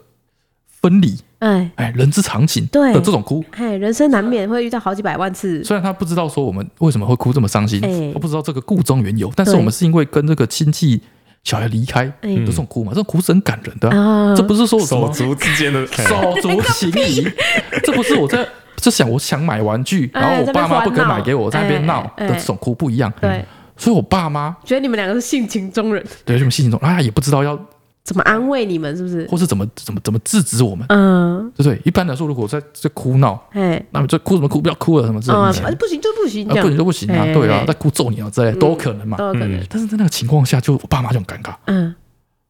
[0.80, 1.16] 分离。
[1.42, 1.70] 哎。
[1.76, 5.62] 哎，人之常情的这种哭，哎，人生难免会遇到好几百万次。
[5.64, 7.80] 虽然他不知道说我们为什么会哭这么伤心，
[8.12, 11.00] 他不知道这个故中缘由，但是我们是因为跟这个亲戚
[11.42, 13.90] 小孩离开的这种哭嘛，这种哭是很感人的。
[14.36, 17.26] 这不是说手足之间的 手足情谊，
[17.82, 23.12] 这不是我在就想我想买玩具，然后我爸妈不肯买给我，在那边闹的这种哭不一样。
[23.20, 23.44] 对，
[23.76, 27.58] 所以我爸妈觉得你们两个是性情中人，对，什么性情中，哎呀，也不知道要。
[28.04, 28.96] 怎么安慰你们？
[28.96, 29.26] 是不是？
[29.28, 30.84] 或是怎么怎么怎么制止我们？
[30.88, 31.80] 嗯，对不对？
[31.84, 34.60] 一般来说，如果在在哭闹，哎，那么就哭什么哭？
[34.60, 35.76] 不要哭了，什么之类的。
[35.76, 37.24] 不行就不行，不行就不行啊！
[37.32, 39.16] 对啊，在哭揍你啊之类都有可能嘛。
[39.16, 39.64] 都有可能。
[39.68, 41.54] 但是在那个情况下，就我爸妈就很尴尬。
[41.66, 41.94] 嗯，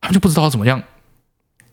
[0.01, 0.83] 他们就不知道怎么样，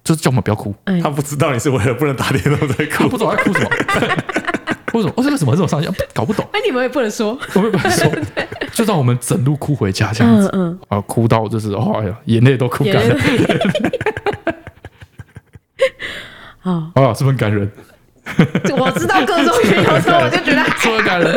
[0.04, 0.76] 就是叫我们不要哭。
[1.02, 3.70] 他不知道你是为了不能打电动在哭，他不知道在哭什么。
[4.93, 5.13] 为什么？
[5.17, 5.91] 为什么这么伤心？
[6.13, 6.45] 搞不懂。
[6.52, 8.12] 哎，你们也不能说，我们不能说。
[8.73, 13.15] 就让我们整路哭回家这样子，嗯，啊，哭到就是，哎呀，眼泪都哭干了。
[16.62, 17.69] 啊啊，是不是很感人？
[18.78, 21.34] 我知道各种原因，所以我就觉得是不是感人？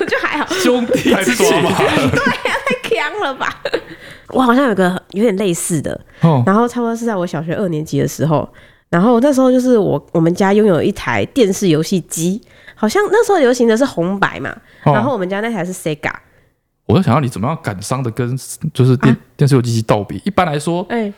[0.00, 1.70] 我觉得还好，兄弟之情嘛。
[1.76, 1.86] 对
[2.48, 3.60] 呀，太强了吧！
[4.28, 6.00] 我好像有个有点类似的，
[6.46, 8.48] 然后差不多是在我小学二年级的时候，
[8.88, 12.40] 然后那时候就是我我们家拥有一台电视游戏机，
[12.80, 16.10] 好像那时候流行的是红白嘛，然后我们家那台是 Sega。
[16.86, 18.34] 我就想要你怎么样感伤的跟
[18.72, 20.18] 就是电、啊、电视游戏机道别。
[20.24, 21.14] 一般来说，哎、欸，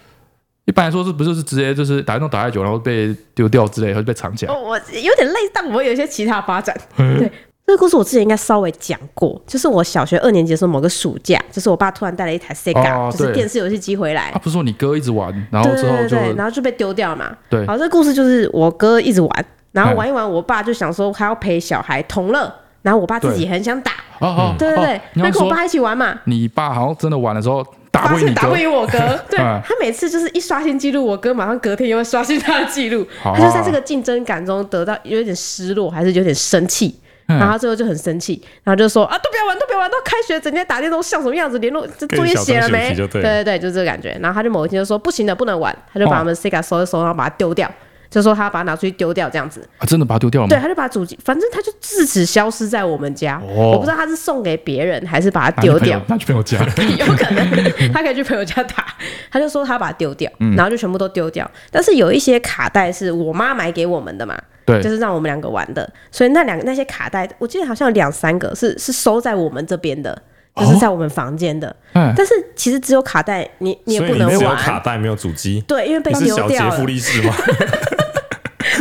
[0.65, 4.53] 一般来说是不是就是直接就是打电动打太久，然后被丢掉之类，或者被藏起来？
[4.53, 6.77] 哦，我有点累，但我有一些其他发展。
[6.97, 7.31] 对，
[7.65, 14.33] 这个故事我之前应该稍微讲过，就是我小学二年级的时候某个暑假，就是我爸突然带了一台 Sega、哦、就是电视游戏机回来。
[14.43, 17.35] 不是说你哥一直玩，然后之后就对对对，然后就被丢掉嘛。
[17.49, 22.53] 对，好，这个故事就是我哥一直玩，然后玩一玩，我爸就想说还要陪小孩同乐。
[22.83, 26.19] 然后我爸自己很想打，哦对对对，那跟我爸一起玩嘛。
[26.25, 28.99] 你爸好像真的玩的时候打不赢，打不赢我哥。
[29.31, 33.07] 对，他每次就是一刷新记录，我哥马上隔天又会刷新他的记录。
[33.23, 36.99] 他就在这个竞争感中得到有点失落，还是有点生气。
[37.29, 41.61] 然后最后就很生气，然后就说啊，都不要玩，都不要玩，到开学整天打电动像什么样子？
[41.61, 42.93] 联络这作业写了没？
[42.97, 44.19] 对对对，就这个感觉。
[44.21, 47.71] 然后他就某一天就说不行的，不能玩，他就把我们 Sega 收一收，然后把它丢掉。
[48.13, 50.51] 就说他把它拿出去丢掉，这样子啊，真的把它丢掉了吗？
[50.51, 53.41] 对，他就把主机，反正他就自此消失在我们家。
[53.47, 56.01] 哦、我不知道他是送给别人还是把它丢掉。
[56.07, 56.59] 他去朋友家，
[56.99, 58.87] 有可能他可以去朋友家打。
[59.33, 61.51] 他就说他把它丢掉，嗯、然后就全部都丢掉。
[61.71, 65.91] 但是有一些卡带是我妈买给我们的嘛，对，就是让我们两个玩的。
[66.11, 70.23] 所以那两个那些卡带，我记得好像有两三个是是收在我们这边的，
[70.55, 71.69] 就是在我们房间的。
[71.95, 74.39] 哦、但是其实只有卡带，你你也不能玩。
[74.39, 75.65] 没有卡带，没有主机。
[75.67, 76.49] 对，因为被丢掉了。
[76.51, 77.35] 是小杰富力士吗？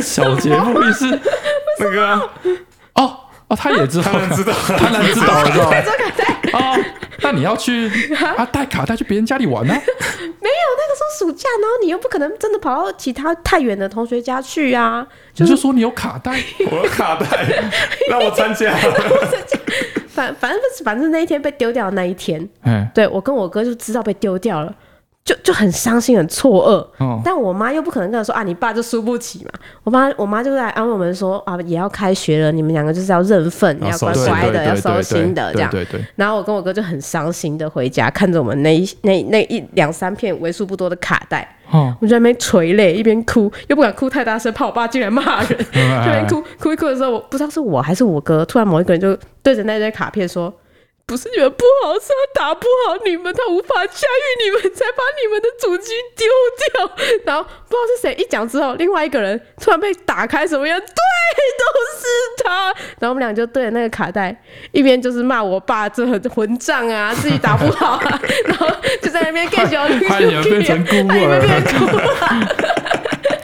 [0.01, 1.19] 小杰富力士
[1.79, 2.07] 那个
[2.93, 5.71] 哦哦，他也知道，他知道， 他能知道， 知道。
[6.53, 6.77] 哦，
[7.21, 7.89] 那你要去
[8.37, 9.73] 啊带卡带去别人家里玩呢？
[9.73, 15.05] 没有，那个时候暑假，然后你又不可能真的跑到其他太远的同学家去啊。
[15.37, 17.45] 你就说你有卡带，我有卡带，
[18.09, 18.73] 让我参加。
[20.09, 24.73] 反反正反正那一天被丢掉的那一天，嗯，对我跟我哥就知道被丢掉了。
[25.23, 27.03] 就就很伤心，很错愕。
[27.05, 29.51] 哦、但我妈又不可能跟他说啊，你爸就输不起嘛。
[29.83, 35.69] 我妈我妈就在安慰我们说啊，也要开学了，你们两个就是要认份，要乖乖的，要收心的这样。
[35.69, 36.05] 对对对。
[36.15, 45.49] 然后我跟我哥就很伤心的回家，看着我们那一那那一两三片为数不多的卡带，哦、我就在那边垂泪，一边哭，又不敢哭太大声，怕我爸进来骂人。
[45.71, 50.51] 就边哭哭一哭的时候，我不知道是我还是我哥，突然某一个人就对着那堆卡片说。
[51.11, 56.25] 不是你们不好，是他打不好你们，他无法驾驭你们，才把你们的主机丢
[56.57, 56.89] 掉。
[57.25, 60.79] 然后不知道是谁一讲之后，另外一个人突然被打开，什么样？
[60.79, 61.65] 对，都
[61.99, 62.07] 是
[62.45, 62.67] 他。
[62.97, 64.33] 然后我们俩就对着那个卡带，
[64.71, 68.67] 一边就是骂我爸这很混账啊， 自己打不好啊，然后
[69.01, 71.41] 就在那边更小，怕你们变成孤儿，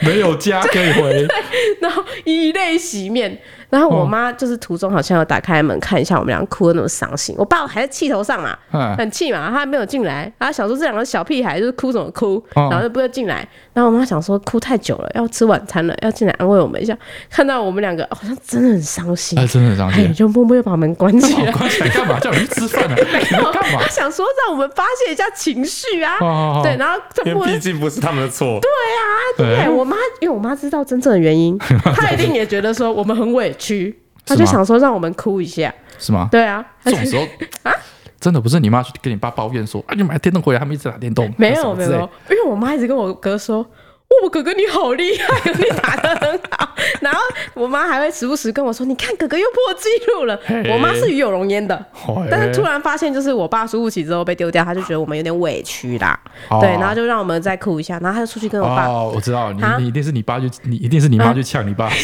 [0.00, 1.26] 没有家可以回，
[1.82, 3.38] 然后以泪洗面。
[3.70, 8.56] 然后我妈就是途中好像有打开门看一下我们俩哭的那么伤心，我爸还在气头上嘛，
[8.96, 13.46] 很气嘛，他还没有进来，他想说这两个小屁孩就是哭什么哭，然后就不要进来。
[13.72, 16.96] 然后我妈想说哭太久了，要吃晚餐了，要进来安慰我们一下。
[17.30, 21.52] 看到我们两个好像真的很伤心，哎，真的很伤心，就默默又把门关起来。
[21.52, 22.18] 关起来干嘛？
[22.18, 22.94] 叫你去吃饭啊？
[22.96, 23.80] 没有干嘛？
[23.82, 26.98] 他想说让我们发泄一下情绪啊，对，然后
[27.44, 36.28] 毕竟不是他们的错，对啊，对，我妈因为我妈知道真正的原因，她一定也觉得说我们很委屈，他就想说让我们哭一下，是吗？
[36.30, 37.22] 对啊，这种时候
[37.64, 37.72] 啊，
[38.20, 43.66] 真的不是你妈去跟你爸抱怨说啊，你买电动回来，他们一直打电动，没有没有，因为我妈一直跟我哥说。
[44.08, 46.74] 哦，哥哥你好厉害，你打的很好。
[47.00, 47.20] 然后
[47.54, 50.40] 我妈还会时不时跟我说：“你看，哥哥又破纪录了。”
[50.72, 51.84] 我妈是与有容焉的，
[52.30, 56.18] 但是突然发现，就是我爸输不起之后被丢掉，他就觉得我们有点委屈啦。
[56.48, 58.86] 哦、对，然后就让我们再哭一下，然后他就出去跟我爸。
[58.86, 61.90] 哦，我知道，你你一定是你爸去，你一定是你妈去呛你爸。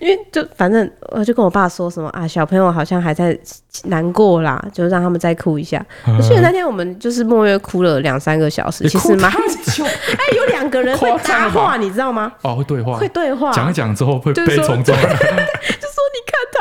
[0.00, 3.38] 因为就反正我就跟我爸说什么啊，小朋友好像还在
[3.84, 5.84] 难过啦，就让他们再哭一下。
[6.06, 9.84] 我记得那天我们就是默约哭了两三个小时，其实蛮久。
[9.84, 12.32] 哎，有两个人会搭话，你知道吗？
[12.42, 14.94] 哦，会对话，会对话，讲一讲之后会悲从中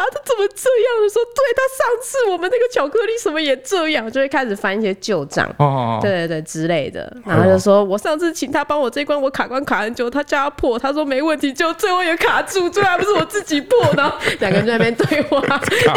[0.04, 1.10] 他，他怎么这样的？
[1.10, 7.12] 说对他上次我们那个巧克力什么也这样，就会开始翻一些旧账，哦，对对对之类的。
[7.26, 11.72] 然后就说我上次请他帮我这一关，我卡关卡很久，他叫他破，他说没问题，就。
[11.82, 15.42] 最后也卡住，最后还不是我自己破，然 后两个人在那边对话，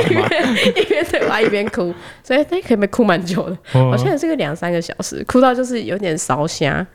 [0.08, 3.58] 一边一边对话一边哭，所以他可以没哭蛮久的，
[3.90, 6.86] 我现在是个两三个小时，哭到就是有点烧瞎。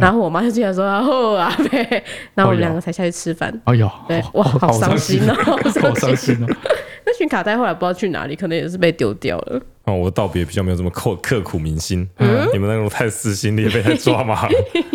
[0.00, 1.54] 然后我妈就进来说：“哦啊，
[2.34, 3.52] 然后我们两个才下去吃饭。
[3.64, 5.34] 哎呦，对， 哇，好伤心哦，
[5.80, 6.46] 好伤心哦。
[7.06, 9.60] 那群卡带后来不知道去哪里，可能也是被丢掉了。
[9.84, 14.52] 哦，我的道别比较没有这么刻刻骨铭心，嗯你们那种太撕心裂肺、太抓马了。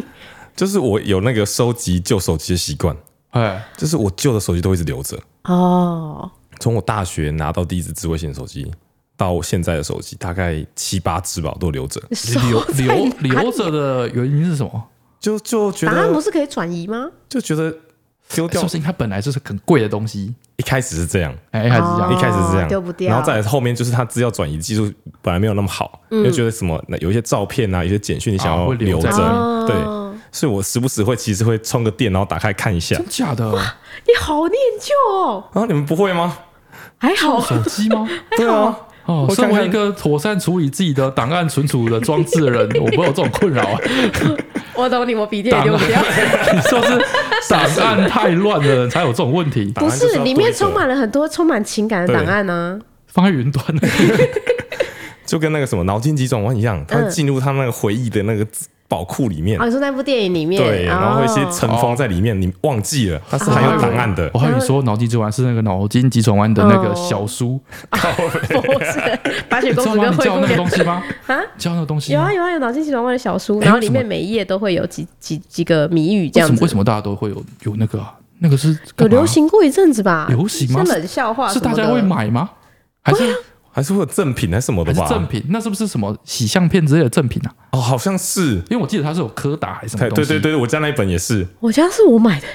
[0.56, 2.96] 就是我有那个收集旧手机的习惯。
[3.32, 6.32] 哎，就是我旧的手机都一直留着哦。
[6.60, 8.72] 从我大学拿到第一只智慧型手机
[9.18, 12.02] 到我现在的手机，大概七八只吧，我都留着。
[12.50, 14.84] 留留留着的原因是什么？
[15.20, 17.08] 就就觉得答案不是可以转移吗？
[17.28, 17.74] 就觉得
[18.30, 20.34] 丢掉，是不定它本来就是很贵的东西。
[20.58, 23.10] 一开始是这样，哎，一开始这样，一开始是这样，丢不掉。
[23.10, 29.10] 然后再后面就是它资料转移技术本来没有那么好，就觉得什么有一些照片啊，有些简讯你想要留着，
[29.68, 29.76] 对，
[30.32, 32.96] 所以我时不时会其实会充个电，然后打开看一下。
[32.96, 33.52] 真假的？
[33.52, 35.44] 你好念旧哦。
[35.54, 36.38] 啊，你们不会吗？
[36.98, 37.42] 还好。
[37.42, 38.08] 手机吗？
[38.38, 38.78] 对啊。
[39.06, 43.80] 哦，身为一个妥善处理自己的档案存储的装置的人， 我没有这种困扰啊。
[44.76, 46.02] 我懂你，我笔电也丢不掉。
[46.54, 46.98] 你说是
[47.50, 49.72] 档案太乱的人才有这种问题？
[49.76, 53.64] 不是，里面充满了很多充满情感的档案呢，放在云端。
[55.26, 58.46] 就跟那个什么脑筋急转弯一样，他进入他那个回忆的那个。
[58.88, 64.30] 宝库里面，啊，你说那部电影里面，对，然后一些尘封在里面，你忘记了，它是还有档案的。
[64.34, 69.20] 我还以为说脑筋急转弯是那个脑筋急转弯的那个小书，不是
[69.50, 71.04] 白雪公主跟灰姑娘那个东西吗？
[71.26, 76.62] 啊，教那个东西有啊有啊有脑筋急转弯的小书，然后里面每一页都会有几几几个谜语这样子。
[76.62, 78.00] 为什么大家都会有有那个
[78.40, 80.28] 那个是有流行过一阵子吧？
[80.30, 80.84] 流行吗？
[80.84, 82.50] 冷笑话是大家会买吗？
[83.02, 83.36] 还是？
[83.76, 85.06] 还是会有赠品还是什么的吧？
[85.06, 87.52] 赠品，那是不是什么洗相片之类的赠品啊？
[87.74, 90.30] 哦，好像是，因为我记得它是有柯达还是什么东西。
[90.30, 91.46] 对对对，我家那一本也是。
[91.60, 92.48] 我家是我买的，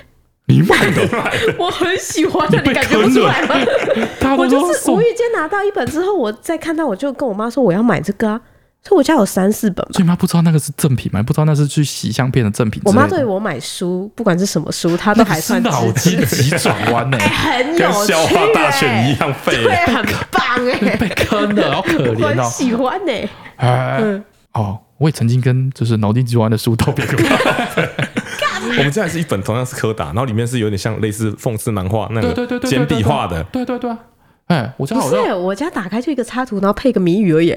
[0.47, 1.07] 你买的？
[1.61, 3.55] 我很喜欢的，你感觉不出来吗？
[4.39, 8.41] 我就是无意间拿到一本之后，我再看到，我就跟我妈说我要买这个啊。
[8.83, 11.23] 所以我家有三四本，所以妈不知道那个是正品吗？
[11.23, 12.81] 不知道那是去洗相片的正品。
[12.87, 22.45] 我妈对我买书，不管是什么书，她都还算脑筋急转弯呢，很有趣，笑话大全一样废，对，很棒哎，被坑了，好可怜哦。
[22.45, 23.13] 我喜欢呢，
[23.57, 24.23] 哎，
[24.55, 27.17] 哦，我也曾经跟就是脑筋急转弯的书道别过。
[28.79, 33.95] 我们家还是一本同样是柯达，然后里面是有点像类似讽刺漫画那个简笔画的，对对对，
[34.47, 37.55] 哎，我家好像我家打开就一个插图，然后配个谜语而已。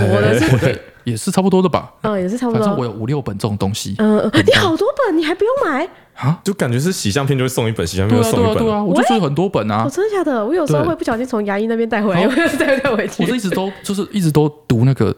[0.00, 1.92] 我的是对，也是差不多的吧。
[2.02, 2.60] 嗯，也是差不多。
[2.60, 3.94] 反正我有五六本这种东西。
[3.98, 6.40] 嗯，你好多本，你还不用买啊？
[6.42, 8.64] 就感觉是洗相片就会送一本，洗相片就送一本。
[8.64, 9.86] 对啊，我就是很多本啊。
[9.90, 10.44] 真的假的？
[10.44, 12.26] 我有时候会不小心从牙医那边带回来，
[12.58, 13.22] 带带回去。
[13.22, 15.14] 我是一直都就是一直都读那个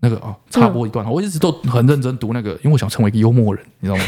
[0.00, 1.10] 那个啊，插播一段。
[1.10, 4.04] 我一直都很认真读那个，因为我想成为一个幽默人，你知道吗？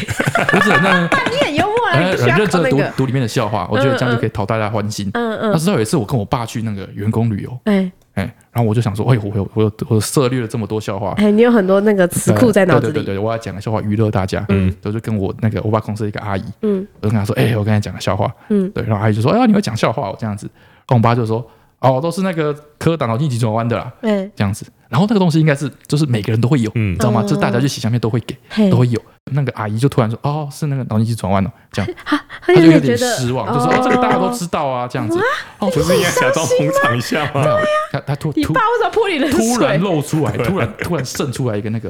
[0.53, 5.09] 我只能那你很幽默啊，很认真读读里面的笑话，我觉得这样就可以讨大家欢心。
[5.13, 5.51] 嗯嗯。
[5.51, 7.91] 那直到有一次我跟我爸去那个员工旅游，哎。
[8.21, 12.93] 哎，然后我就想说，哎，我有我有我涉猎了这么多笑话，哎，你有很多那个词库在脑子里。
[12.93, 14.45] 对对对，我要讲个笑话娱乐大家。
[14.49, 20.47] 嗯，就是跟我那个我爸公司的一个阿姨，嗯，我就跟她说，哎，我跟他讲个笑话，嗯，对，然后阿姨就说，哎呀，你会讲笑话哦，这样子。
[20.87, 21.45] 然后我爸就说，
[21.79, 24.65] 哦，都是那个科打脑筋急转弯的啦，嗯，这样子。
[24.91, 27.21] 然后那个东西应该是就是每个人都会有，嗯，知道吗？
[27.23, 28.35] 就是大家去洗相片都会给，
[28.69, 29.01] 都会有。
[29.31, 31.89] 那个阿姨就突然说：“哦，是那个脑筋急转弯哦，这样。
[32.45, 35.17] ”她就有点失望，就说：“哦，这个大家都知道啊，这样子。”
[35.59, 37.41] 哦，不是应该假装捧场一下吗？
[37.41, 37.59] 对呀，
[37.93, 39.55] 他他突突，你爸为什么泼你冷水？
[39.55, 41.87] 突然露出来，突然突然渗出来一个那个，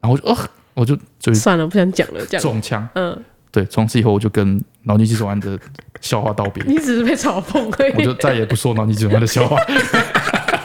[0.00, 0.38] 然后我就哦，
[0.72, 2.88] 我就就算了，不想讲了，这样中枪。
[2.94, 5.58] 嗯，对，从此以后我就跟脑筋急转弯的
[6.00, 6.64] 笑话道别。
[6.66, 9.58] 你只是被嘲讽而已，我就再也不说脑筋急转弯的笑话。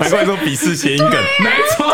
[0.00, 1.86] 难怪说鄙视谐音梗，没错，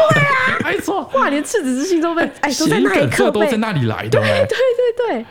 [0.65, 4.57] 没错，哇，连赤子之心都被哎，都在那一刻都在那里来的，对对
[5.09, 5.27] 对对，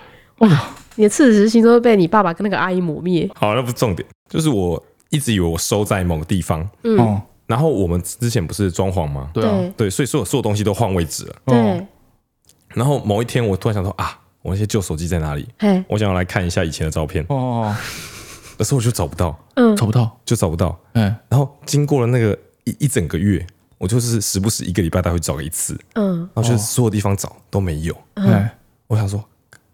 [0.47, 3.29] 哇，你的赤子之心都被你爸爸跟那个阿姨磨灭。
[3.35, 9.29] 好，那不是重点，就是我一直以为我收在某个地方，嗯，然后我们之前不是装潢吗？
[9.33, 11.87] 对啊，对，所以所有所有东西都换位置了，对。
[12.69, 15.47] 然后某一天，我突然想说啊，我那些旧手机在哪里？
[15.87, 17.75] 我想要来看一下以前的照片，哦，
[18.57, 22.37] 可是我就找不到，嗯，找不到，就找不到，嗯，然后经过了那个。
[22.65, 23.45] 一一整个月，
[23.77, 28.49] 我就是时不时一个礼拜大概会找一次，嗯，然后就是所有地方找都没有，嗯，
[28.87, 29.23] 我想说，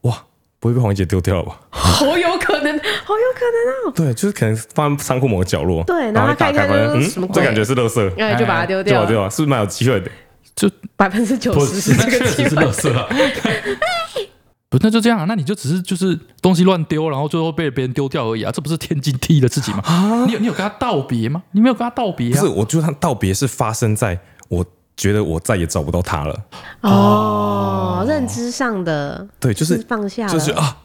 [0.02, 0.24] 哇，
[0.60, 1.60] 不会被黄姐丢掉了吧？
[1.70, 3.94] 好有可能，好有可能哦。
[3.96, 10.10] 对，就是可能放在仓库某个角落，对，然后打开发现，嗯，这感觉是垃圾，然后就把它丢掉，丢掉，是不是蛮有机会的？
[10.56, 12.90] 就百分之九十是这个机会，是垃圾。
[14.70, 15.26] 不，那就这样啊？
[15.28, 18.52] 那你就只是就是东西乱丢，然后最后被别人丢掉而已啊？
[18.52, 19.82] 这不是天经地义的事情吗？
[19.84, 20.26] 啊！
[20.28, 21.42] 你有你有跟他道别吗？
[21.54, 22.40] 你没有跟他道别啊？
[22.40, 24.64] 不是，我觉得他道别是发生在我
[24.96, 26.40] 觉得我再也找不到他了。
[26.82, 30.78] 哦，认知上的对，就是放下，就是啊，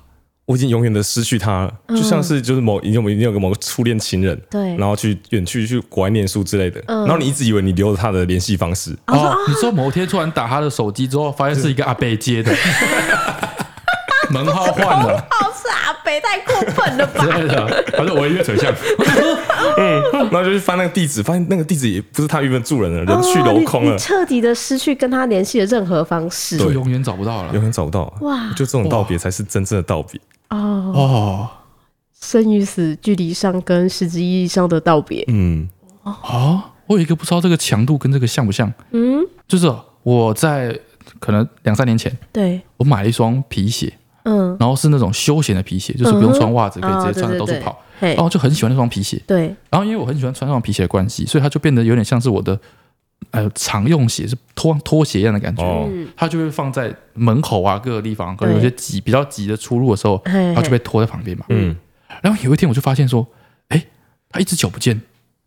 [0.46, 12.50] 我已经永远的失去他了，就像是就是某你有没有个某个初恋情人，对，然后去远去去国外念书之类的，然后你一直以为你留了他的联系方式，哦，你说某天突然打他的手机之后，发现是一个阿伯接的。
[14.34, 17.24] 门号换了，好是阿北太过分了吧？
[17.24, 18.72] 真的，他说我一个丞相，
[19.78, 28.12] 嗯，然后就去翻那个地址，发现那个地址也不是他原本住人的，人去楼空了，彻底的失去跟他联系的任何方式，就永远找不到了，永远找不到。
[28.22, 30.20] 哇，就这种道别才是真正的道别。
[30.50, 30.92] 哦。
[30.94, 31.48] 哦，
[32.20, 35.68] 生与死距离上跟实质意义上的道别，嗯。
[36.02, 38.70] 啊，我有一个不知道这个强度跟这个像不像？
[38.90, 39.72] 嗯，就是
[40.02, 40.78] 我在
[41.18, 43.90] 可能两三年前，对，我买了一双皮鞋。
[44.24, 47.80] 嗯，然后是那种休闲的皮鞋，就是不用穿袜子，可以直接穿着到处跑。
[48.00, 49.18] 然后就很喜欢那双皮鞋。
[49.26, 49.54] 对。
[49.70, 52.58] 然后因为我很喜欢穿那双皮鞋的关系，所以它就变得有点像是我的
[53.30, 55.88] 呃常用鞋，是拖拖鞋一样的感觉。
[56.16, 60.20] 它就会放在门口啊各个地方，可能有些挤比较挤的出入的时候，
[60.54, 61.44] 它就被拖在旁边嘛。
[61.48, 61.74] 嗯。
[62.22, 63.26] 然后有一天我就发现说，
[63.68, 63.86] 哎，
[64.30, 65.00] 它一只脚不见。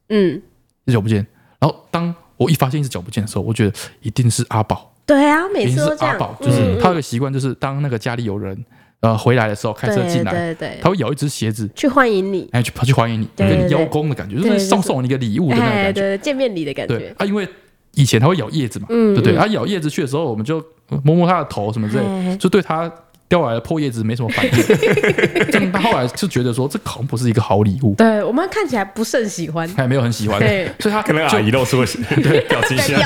[0.09, 0.41] 嗯。
[0.85, 1.25] 一只脚不见。
[1.59, 4.93] 然后当我一发现一只脚不见的时候，我觉得一定是阿宝。
[5.07, 6.13] 对啊，每次都这样。
[6.13, 8.55] 阿宝就是他有个习惯，就是当那个家里有人
[8.99, 17.15] 呃回来的时候，开车进来，对对，他会咬一只鞋子去欢迎你，哎，去跑去欢迎你，跟你邀功的感觉，就是送送你一个礼物的那种感觉，见面礼的感觉。
[17.17, 17.47] 啊，因为
[17.95, 19.35] 以前他会咬叶子嘛，对不对？
[19.35, 20.63] 他咬叶子去的时候，我们就
[21.03, 22.91] 摸摸他的头什么之类，就对他。
[23.29, 24.51] 掉来的破叶子没什么反应，
[25.71, 27.93] 他后来就觉得说，这好像不是一个好礼物。
[27.95, 30.39] 对我们看起来不甚喜欢，他也没有很喜欢，
[30.79, 31.83] 所以他可能阿姨露出
[32.23, 32.99] 对 表情像，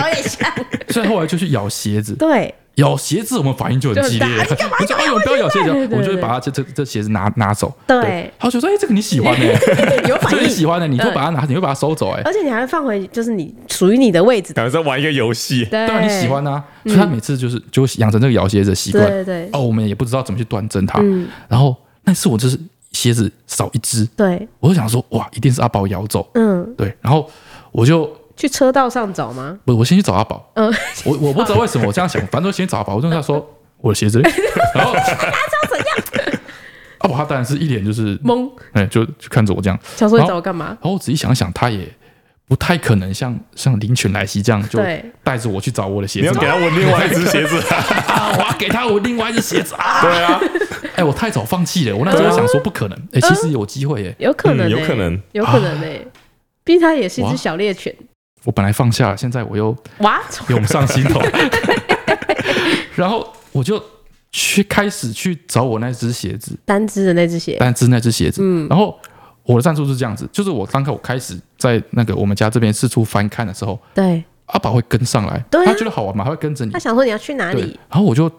[0.89, 2.15] 所以后来就去咬鞋子。
[2.15, 2.53] 对。
[2.75, 4.27] 咬鞋子，我们反应就很激烈。
[4.79, 7.71] 我说：“哎呦，不要咬鞋子！”我就会把它这这这鞋子拿拿走。
[7.85, 9.45] 对，他就说：“哎，这个你喜欢的，
[10.07, 14.53] 有反应，你喜欢的，你就把它拿，你会把它收走。”哎，而且你还会放回，就是你属于你的位置。
[14.53, 15.65] 感觉在玩一个游戏。
[15.65, 19.05] 当然你喜欢啊，所以他每次就是就养成这个咬鞋子的习惯。
[19.05, 19.49] 对对。
[19.51, 20.99] 哦，我们也不知道怎么去端正它。
[21.49, 22.57] 然后那次我就是
[22.93, 24.05] 鞋子少一只。
[24.15, 24.47] 对。
[24.59, 26.73] 我就想说：“哇，一定是阿宝咬走。”嗯。
[26.77, 26.95] 对。
[27.01, 27.29] 然后
[27.71, 28.09] 我就。
[28.35, 29.57] 去车道上找吗？
[29.65, 30.51] 不，我先去找阿宝。
[30.55, 30.73] 嗯，
[31.05, 32.95] 我我不知道为什么我这样想，反正我先找阿宝。
[32.95, 33.45] 我就跟他说
[33.81, 34.21] 我的鞋子，
[34.75, 35.25] 然后他知道
[35.69, 35.77] 怎
[36.25, 36.39] 样？
[36.99, 39.79] 阿宝他当然是一脸就是懵，哎，就就看着我这样。
[39.95, 40.67] 想说你找我干嘛？
[40.67, 41.87] 然后我仔细想想，他也
[42.47, 44.79] 不太可能像像灵犬莱西这样就
[45.23, 46.27] 带着我去找我的鞋子。
[46.27, 50.01] 你要给他我另外一只鞋子，我要给他我另外一只鞋子啊！
[50.01, 50.39] 对啊，
[50.95, 51.95] 哎，我太早放弃了。
[51.95, 55.99] 我那时候想说不可能，哎，其实有机会耶，有可能，有可能，有可能哎，
[56.63, 57.95] 毕竟他也是一只小猎犬。
[58.43, 60.19] 我本来放下了，现在我又哇
[60.49, 61.21] 涌上心头，
[62.95, 63.81] 然后我就
[64.31, 68.41] 去开始去找我那只鞋子，单只的那只鞋，单只那只鞋子。
[68.43, 68.97] 嗯，然后
[69.43, 78.31] 我的战术是这样子，就是我刚开我开始在那个我们家这边四处翻看的时候，对，阿宝会跟上来，他觉得好玩嘛，他会跟着你，他想说你要去哪里，然后我就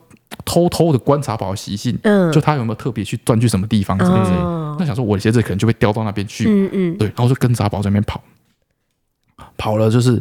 [0.44, 4.36] 偷偷的观察宝的习性，嗯，就他有没有特别去钻去什么地方之类之类，
[4.78, 8.20] 那想说我的鞋子可能就被叼到那边去，嗯嗯，对，然后就跟着阿宝在那边跑。
[9.62, 10.20] 跑了就是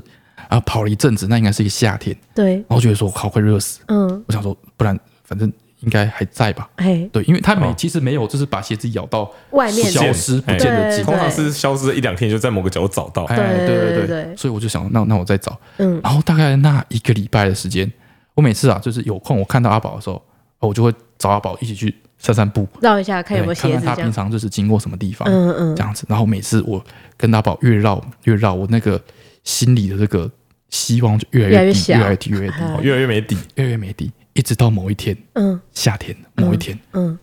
[0.49, 2.15] 啊，跑了一阵子，那应该是一个夏天。
[2.35, 3.79] 对，然后觉得说好快热死。
[3.87, 6.69] 嗯，我想说，不然反正应该还在吧。
[6.75, 13.23] 哎，对，因为他没其实没有，就是把鞋子咬到外面消失不见的通常是消失了一两天，就在某个角落找到。
[13.23, 15.59] 哎，对对对，所以我就想，那那我再找。
[15.77, 17.91] 嗯，然后大概那一个礼拜的时间，
[18.35, 20.21] 我每次啊，就是有空我看到阿宝的时候，
[20.59, 23.73] 我就会找阿宝一起去散散步，绕一下看有没有鞋子。
[23.73, 26.05] 看看他平常就是经过什么地方，嗯嗯，这样子。
[26.07, 26.83] 然后每次我
[27.17, 29.01] 跟阿宝越绕越绕，我那个。
[29.43, 30.29] 心里的这个
[30.69, 37.17] 希望就越来越低，越来越低，越来越低，越来越 没底，越来越没底，一直到某一天，嗯，夏天某一天，嗯，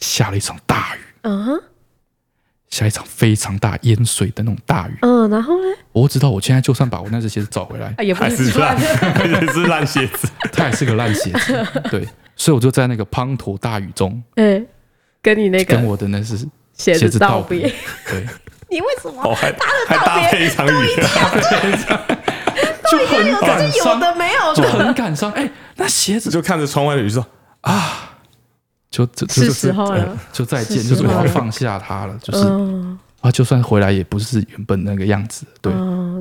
[0.00, 1.62] 下了一场大雨，嗯，
[2.68, 8.76] 下一场非常大淹水的那种大雨，嗯，然后呢，我知道我现在就算把我那只鞋子找回来，也还是烂，
[9.28, 14.66] 也是烂鞋子，它还是个烂鞋子， 对，所以我就在那个滂沱大雨中，嗯，
[15.20, 17.72] 跟你那个跟我的那只鞋子道别，
[18.08, 18.26] 对。
[18.72, 19.22] 你为什么？
[19.34, 19.52] 还
[19.86, 20.70] 还搭配一场雨，
[22.90, 25.30] 就很感伤，有的没有，就很感伤。
[25.32, 27.24] 哎，那鞋子就看着窗外的雨说
[27.60, 28.10] 啊，
[28.90, 32.46] 就就是时候了，就再见，就是我要放下它了，就是
[33.20, 35.44] 啊，就算回来也不是原本那个样子。
[35.60, 35.70] 对，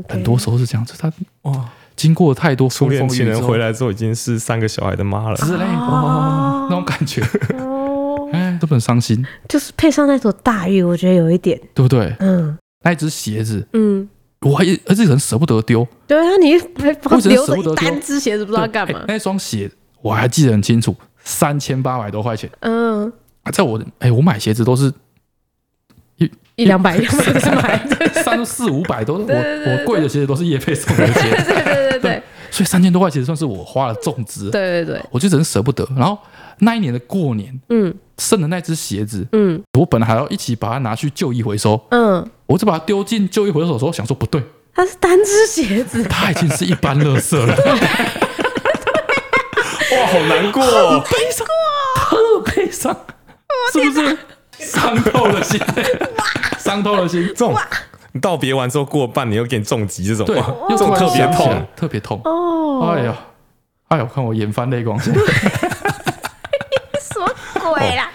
[0.09, 0.93] 很多时候是这样子。
[0.99, 1.09] 他
[1.43, 5.65] 哇，经过太多风风雨雨，回来之后已经是三个小孩的妈了，之类的
[6.69, 7.23] 那种感觉。
[8.71, 12.15] 这么伤心，就是配上那朵大雨，我觉得有一点，对不对？
[12.19, 14.07] 嗯，那一只鞋子，嗯，
[14.45, 15.85] 我还而且很舍不得丢。
[16.07, 16.89] 对啊，你还
[17.27, 19.03] 留着一单只鞋子，不知道干嘛。
[19.09, 19.69] 那双鞋
[20.01, 22.49] 我还记得很清楚，三千八百多块钱。
[22.61, 23.11] 嗯，
[23.51, 24.89] 在我哎，我买鞋子都是
[26.15, 27.87] 一一两百，两百是买，
[28.23, 31.53] 三四五百都是我我贵的鞋子都是叶配送的鞋子。
[31.53, 34.51] 对对对对，所以三千多块其实算是我花了重资。
[34.51, 35.87] 对对对，我就真舍不得。
[35.97, 36.15] 然后
[36.59, 37.91] 那一年的过年，嗯。
[38.17, 44.43] 剩的那只鞋子，嗯，我本来还要一起把它拿去旧衣回收，嗯，我就把它丢进旧衣回收的时候，想说不对，
[44.75, 47.47] 它是单只鞋子，它已经是一般垃圾了，
[49.91, 51.47] 哇，好难过，好悲伤，
[51.95, 52.95] 特悲伤，
[53.73, 54.17] 是不是？
[54.59, 55.59] 伤透了心？
[56.59, 57.55] 伤透了心，这种
[58.13, 60.37] 你道别完之后过半年又给你重击，这种对，
[60.69, 63.17] 又特别痛，特别痛哦，哎呀，
[63.87, 64.99] 哎呀，我看我眼翻泪光。
[67.73, 68.11] 对啦，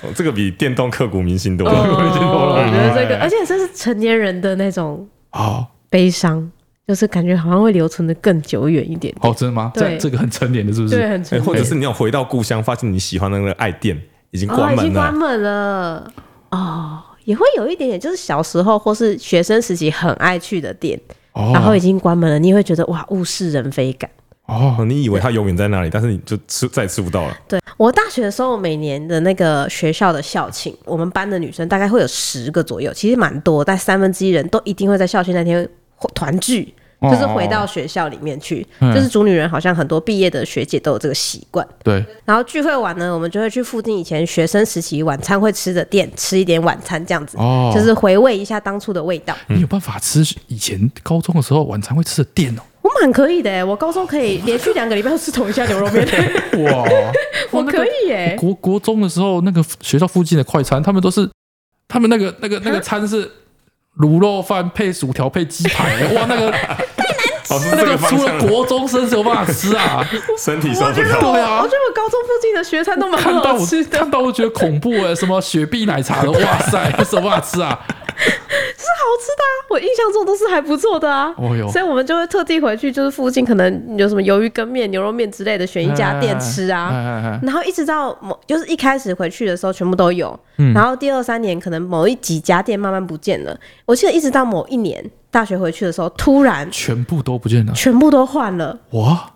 [0.00, 1.74] 哦，这个比电动刻骨铭心多 了。
[1.74, 6.50] 我觉得这个，而且这是成年人的那种啊悲伤，
[6.86, 9.14] 就是感觉好像会留存的更久远一点。
[9.20, 9.70] 哦，真的吗？
[9.74, 10.96] 对，这个很成年的，是不是？
[10.96, 11.44] 对，很成年。
[11.44, 16.10] 或者是你要回到故乡，发现你喜欢的那个爱店已经关门了，已经关门了。
[16.52, 21.00] 哦，也会有一点点，就是小时候或是学生时期很爱去的店，
[21.32, 24.10] 然后已经关门了，你会觉得哇，物是人非感。
[24.46, 27.36] 哦，你以为它永远在那里，但是你就吃再也吃不到了。
[27.48, 35.66] 对，我大学的时候，每年的那个学校的校庆，我们班的女生大概会有十个左右，其实蛮多，但三分之一人都一定会在校庆那天
[36.14, 36.74] 团聚。
[37.10, 41.66] 就是回到学校里面去，哦、就是主女人好像很多毕业的学姐都有这个习惯。
[41.82, 49.34] 对，然后聚会完呢，我们就会去附近以前学生时期晚餐会吃的店吃一点晚餐，这样子，哦，就是回味一下当初的味道。
[49.48, 52.62] 你有办法吃以前高中的时候晚餐会吃的店哦？
[52.82, 56.06] 我蛮可以的哎，我高中可以连续两个礼拜都吃同一家牛肉面。
[56.64, 56.84] 哇，
[57.50, 58.36] 我可以耶！
[58.38, 61.28] 国国中的时候，那个学校附近的快餐，他们都是
[61.88, 63.30] 他们那个那个那个餐是。
[63.98, 66.52] 卤肉饭配薯条配鸡排，哇，那个
[67.48, 70.04] 那个除了国中生是有办法吃啊，
[70.38, 71.20] 身体受不了。
[71.20, 73.98] 对啊，我觉得我高中附近的学餐都蛮好吃的。
[73.98, 77.78] 看到我觉得恐怖哎，什么雪碧奶茶的，哇塞， 什么办法吃啊？
[78.14, 81.34] 是好吃的啊，我印象中都是还不错的啊。
[81.38, 87.40] 哦哟，所以我们就会特地回去，就是附近可能有什么鱿鱼羹面、牛肉面之类的，选一家店吃啊。
[87.42, 90.38] 然后一直到某，就是一开始回去的时候全部都有，
[90.74, 93.58] 然后第二三年可能某一几家店慢慢不见了。
[93.86, 98.78] 我记得一直到某一年大学回去的时候，突然全部都不见了，全部都换了。
[98.90, 99.32] 哇！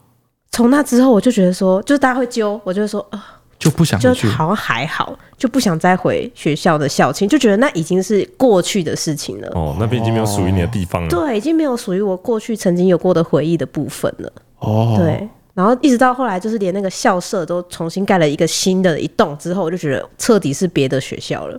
[0.53, 3.33] 从那之后我就觉得说，就是大家会揪，我就会说啊。
[3.59, 9.51] 就不想去，就好像还好，就不想再回学校的校庆，就觉得那已经是过去的事情了。
[9.55, 11.09] 哦，那边已经没有属于你的地方了。
[11.09, 14.31] 对，已经没有属于我过去曾经有过的回忆的部分了。
[14.59, 21.59] 哦，对，然后一直到后来，就是连那个校舍都重新盖了一个新的一栋之后，我就觉得彻底是别的学校了。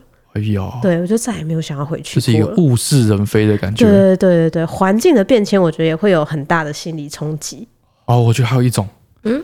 [0.82, 2.20] 对，我就再也没有想要回去。
[2.20, 3.86] 这是一个物是人非的感觉。
[3.86, 7.68] 对对对对对，环境的变迁，我觉得也会有很大的心理冲击。
[8.06, 8.88] 哦，我觉得还有一种，
[9.24, 9.44] 嗯，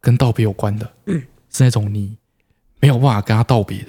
[0.00, 2.16] 跟道别有关的，嗯，是那种你。
[2.80, 3.86] 没有办法跟他道别的，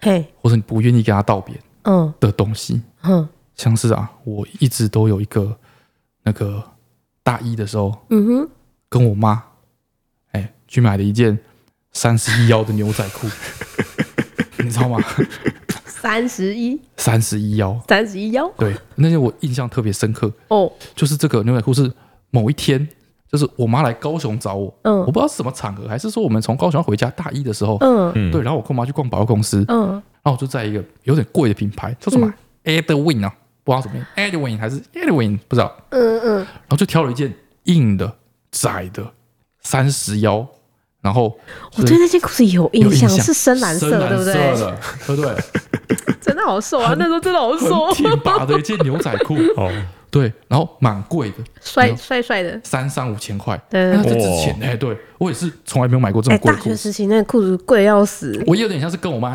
[0.00, 5.56] 嘿，或者你不愿意跟他道别，嗯，的东西，嗯，像是啊，我一直都有一个
[6.24, 6.62] 那个
[7.22, 8.48] 大一的时候，嗯哼，
[8.90, 9.42] 跟我妈，
[10.32, 11.38] 哎，去买了一件
[11.92, 13.26] 三十一腰的牛仔裤，
[14.62, 15.02] 你知道吗？
[16.00, 20.32] 三十一，三十一腰，三十一腰，对，那件我印象特别深刻。
[20.48, 21.90] 哦，就是这个牛仔裤是
[22.30, 22.88] 某一天。
[23.30, 32.32] 就是我妈来高雄找我，嗯，我不知道是什么场合，还是说我们从高雄回家大一的时候，嗯，对，然后我跟我妈去逛百货公司，嗯，然后我就在一个有点贵的品牌，叫什么
[32.64, 37.30] ？Edwin 啊，不知道什么 Edwin 还是 Edwin 不知道，嗯嗯，然后就挑了一件
[37.64, 38.10] 硬的
[38.50, 39.06] 窄的
[39.60, 40.48] 三十腰，
[41.08, 41.34] 然后
[41.76, 44.34] 我对那件裤子有印象，是深蓝色，对不对？
[45.06, 45.34] 对不对？
[46.20, 49.72] 真的好瘦啊，那时候真的好瘦，挺拔的一件牛仔裤 哦。
[50.10, 54.76] 对，然后蛮贵的，帅帅帅的，三三五千块，对，那值钱哎！
[54.76, 56.68] 对我也是从来没有买过这么贵的裤子。
[56.68, 59.34] 大学时期那个裤子贵要死，我有点像是跟我妈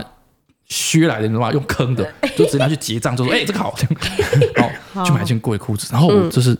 [0.67, 1.51] 削来的，你知道吗？
[1.51, 2.07] 用坑的，
[2.37, 3.73] 就直接拿去结账，就说：“哎，这个好。
[4.53, 6.55] ”然后去买一件贵裤子，然后我就是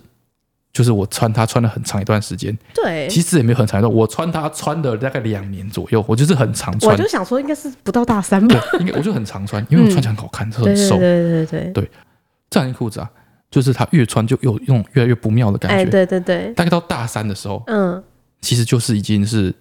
[0.73, 6.91] 就是我穿它穿了很长一段时间，对，其实也没有很长一段，我穿它穿了大概两年左右，我就是很常穿。
[6.91, 11.91] 我就想说应该是不到大三吧，应该我就很常穿，因为我穿起来很好看，很瘦，对对对对对，
[12.49, 13.09] 这样一件裤子啊。
[13.51, 15.77] 就是它越穿就有那种越来越不妙的感觉。
[15.77, 16.51] 哎，对对对。
[16.55, 18.03] 大概到大三的时候，嗯，
[18.41, 19.53] 其实就是已经是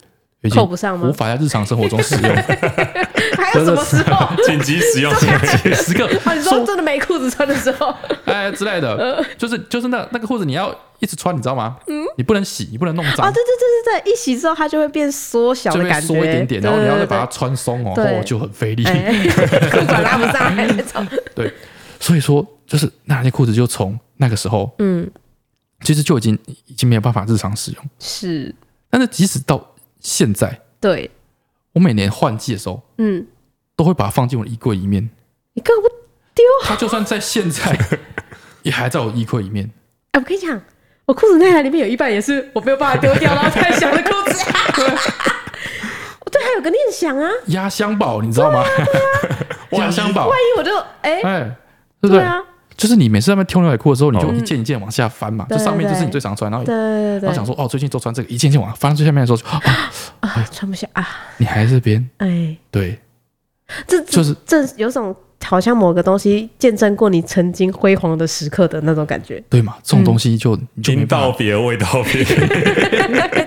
[0.51, 1.09] 扣不上吗？
[1.09, 2.35] 无法在日常生活中使用。
[3.43, 4.35] 还有什么时候？
[4.45, 5.29] 紧急使用 紧
[5.63, 6.09] 急时刻。
[6.35, 11.77] 你说真的没裤子穿的时候，哎之类的， 就是就是那那个裤子你要一直穿，你知道吗？
[11.87, 12.05] 嗯。
[12.17, 13.27] 你不能洗，你不能弄脏。
[13.27, 21.07] 啊，对对对对对，一洗之后它就会变缩小的感觉，缩一点点，然后你要再把它穿松哦，哦就很费力，裤管拉不上来那种。
[21.35, 21.53] 对。
[22.01, 25.09] 所以说，就是那件裤子就从那个时候，嗯，
[25.83, 26.37] 其实就已经
[26.67, 27.85] 已经没有办法日常使用。
[28.01, 28.53] 是，
[28.91, 31.09] 但是即使到现在，对，
[31.73, 33.25] 我每年换季的时候，嗯，
[33.83, 35.11] 都会把它放进我的衣柜里面。
[35.55, 35.89] 你干嘛不
[36.35, 36.45] 丢？
[36.63, 37.77] 它就算在现在，
[38.63, 39.69] 也还在我衣柜里面。
[40.13, 40.61] 哎，我跟你讲，
[41.07, 44.45] 我裤子内袋里面有一半也是我没有办法丢掉，然后太小的裤子。
[46.25, 48.65] 我对，还有个念想啊，压箱宝，你知道吗？
[49.73, 51.57] 压箱宝，万一我就哎。
[52.01, 52.43] 对不对啊？
[52.77, 55.47] 就是你每次在那边挑牛仔裤的时候，你就一件一件往下翻嘛。
[55.49, 59.61] 就上面就是你最常穿，然后然后想说哦，最近都穿这个，一件一件往翻到最下面的时候，
[60.19, 61.07] 啊，穿不下啊。
[61.37, 62.11] 你还在这边？
[62.19, 62.99] 哎，对，
[63.87, 65.15] 这就是这有种
[65.45, 69.75] 好像某个东西见证过你曾经辉煌的时刻的那种感觉，对嘛？
[69.83, 72.25] 这种东西就经道别未道别，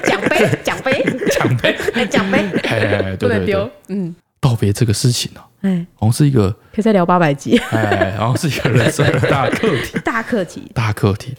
[0.03, 1.03] 奖杯 奖杯。
[1.31, 2.07] 奖杯？
[2.07, 4.15] 奖杯，哎，对对对，嗯。
[4.41, 11.33] 道别这个事情呢，哎，好像是一个可以再聊八百集，哎，好像是一个人生的大课题， 大课题，大课题。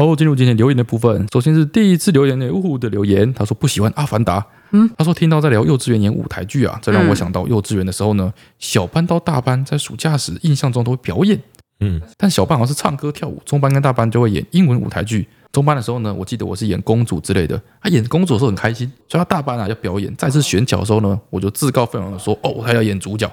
[0.00, 1.26] 好，进入今天留言的部分。
[1.32, 4.40] 首先是第一次留言的呜呼的留言，他说不喜欢《阿凡达》。
[4.70, 11.36] 嗯，他说听到在聊幼稚园演舞台剧啊，这让我想到幼稚园的时候呢，小班到大班在暑假时印象中都会表演。
[11.80, 15.26] 嗯，但小班好像是唱歌跳舞，中班跟大班就会演英文舞台剧。
[15.50, 17.60] 中班的时候呢，我记得我是演公主之类的。
[17.82, 23.28] 他演公主的时候很开心，所以他大班啊要表演，再次选角的时候呢，我就自告奋勇的说：“哦，他要演主角。”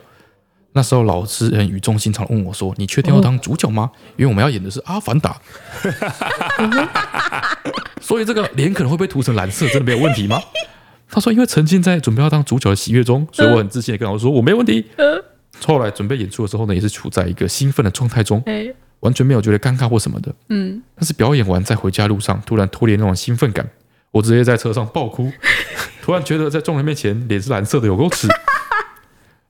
[0.78, 3.89] 那时候老师很语重心长问我说：“你确定要当主角吗？
[4.17, 5.39] 因为我们要演的是阿凡达。”
[8.01, 10.38] 所以这个脸可能会被涂成蓝色，真的没有问题吗？
[11.09, 14.86] 他说：“因为沉浸在准备要当主角的喜悦中，所以我很自信的跟老师说我没问题。”
[15.65, 18.43] 后来准备演出的时候呢，也是处在一个兴奋的状态中，
[18.99, 20.36] 完全没有觉得尴尬或什么的。
[20.49, 23.65] 嗯，但是表演完在回家路上，突然脱离那种兴奋感，
[24.11, 25.32] 我直接在车上爆哭，
[26.03, 28.28] 突然觉得在众人面前脸是蓝色的有够耻。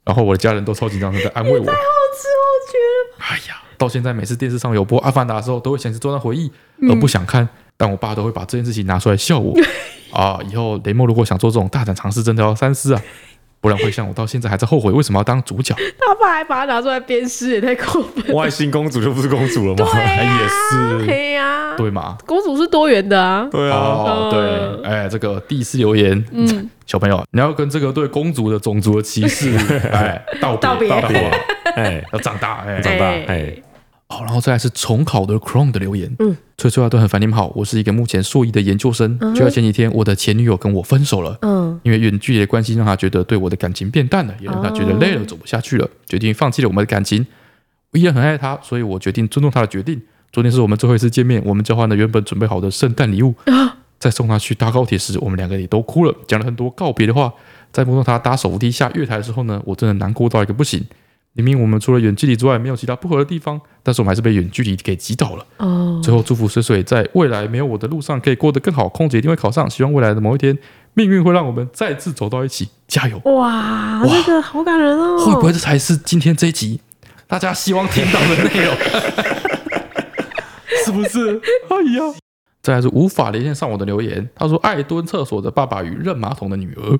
[0.05, 1.65] 然后我的家人都超紧张的在安慰我。
[1.65, 1.77] 太好
[2.15, 3.25] 吃，我觉得。
[3.25, 6.51] 哎呀，到现在每次电视上有播《阿凡达》的时候，都会想起这段回忆，
[6.89, 7.43] 而不想看。
[7.43, 9.53] 嗯、但我爸都会把这件事情拿出来笑我。
[10.13, 13.01] 啊，以后雷梦如果想做这种大胆尝试，真的要三思啊，
[13.65, 15.73] 不然会像我到现在还在后悔为什么要当主角。
[15.99, 18.35] 他爸还把他拿出来鞭尸，也太过分。
[18.35, 19.89] 外星公主就不是公主了吗？
[19.91, 20.47] 对、啊， 也
[20.99, 21.05] 是。
[21.07, 22.15] 对呀、啊，对嘛？
[22.27, 23.47] 公主是多元的啊。
[23.51, 26.23] 对啊，哦、对，哎，这个第一次留言。
[26.31, 26.69] 嗯。
[26.85, 29.57] 小朋友，你要跟这个对公主的种族的歧视，
[29.91, 31.17] 哎，道别道别，
[31.75, 33.51] 哎，要长大，哎，长大，哎，
[34.07, 47.25] 好，然后再来是重考的 Chrome 的留言，嗯，崔崔啊，都很烦，你们好，我是一个目前硕一的研究生，就在前几天，我的前女友跟我分手了，嗯，因为远距离的关系让他觉得对我的感情变淡了，也让她觉得累了，走不下去了，决定放弃了我们的感情。
[47.91, 49.99] 我依然很爱她，所以我决定尊重她的决定。
[50.31, 53.33] 昨天是我们最后一次见面，我们交换了原本准备好的圣诞礼物。
[53.45, 57.33] 啊 在送他去搭高铁时，我们两个也都哭了，讲了很多告别的话。
[57.71, 60.85] 在摸到他搭手扶梯下月台的时候呢，我真的难过到一个不行。
[61.35, 65.45] 明明我们除了远距离之外没有其他不合的地方，但是我们还是被远距离给击倒了。
[65.57, 65.99] 哦。
[66.01, 69.69] 最后祝福水水在未来没有我的路上可以过得更好，空姐一定会考上。
[69.69, 70.57] 希望未来的某一天，
[70.93, 73.17] 命运会让我们再次走到一起，加油！
[73.25, 75.17] 哇，哇这个好感人哦。
[75.25, 76.79] 会不会这才是今天这一集
[77.27, 78.73] 大家希望听到的内容？
[80.85, 81.41] 是不是？
[81.67, 82.15] 哎呀！
[82.61, 86.97] 再来是无法连线上我的留言，他说：“爱蹲厕所的爸爸与扔马桶的女儿。”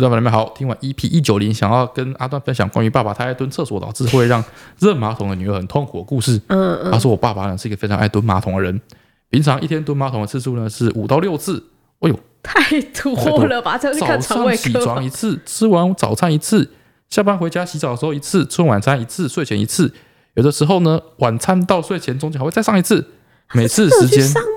[0.00, 0.16] 知道吗？
[0.16, 4.42] 你们好，听完 EP 一九零，想要跟阿段分享关于爸爸他爱蹲厕所导致会让
[4.78, 6.40] 扔马桶的女儿很痛苦的故事。
[6.48, 6.90] 嗯嗯。
[6.90, 8.80] 他说：“我爸爸呢是一个非常爱蹲马桶的人，
[9.28, 11.62] 平常一天蹲马桶的次数呢是五到六次。
[12.00, 13.76] 哎呦，太多了吧？
[13.76, 16.70] 早上起床一次，吃完早餐一次，
[17.10, 19.92] 下班回家洗澡的时候一次，吃完晚餐一次，睡前一次。
[20.34, 23.06] 有的时候呢，晚餐到睡前中间还会再上一次。
[23.52, 24.48] 每次时间上吗？”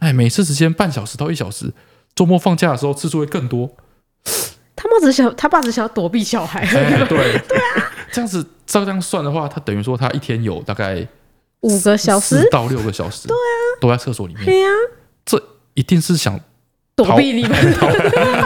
[0.00, 1.72] 哎，每次时间半小时到一小时，
[2.14, 3.70] 周末放假的时候次数会更多。
[4.76, 6.60] 他妈只想，他爸只想要躲避小孩。
[6.60, 11.04] 哎、对对啊， 这样子照这样算的话，他等于说他一天有大概
[11.60, 13.40] 五个小时到六个小时，对啊，
[13.80, 14.44] 都在厕所里面。
[14.44, 14.76] 对呀、啊，
[15.24, 15.42] 这
[15.74, 16.38] 一定是想
[16.94, 17.90] 躲避你们， 逃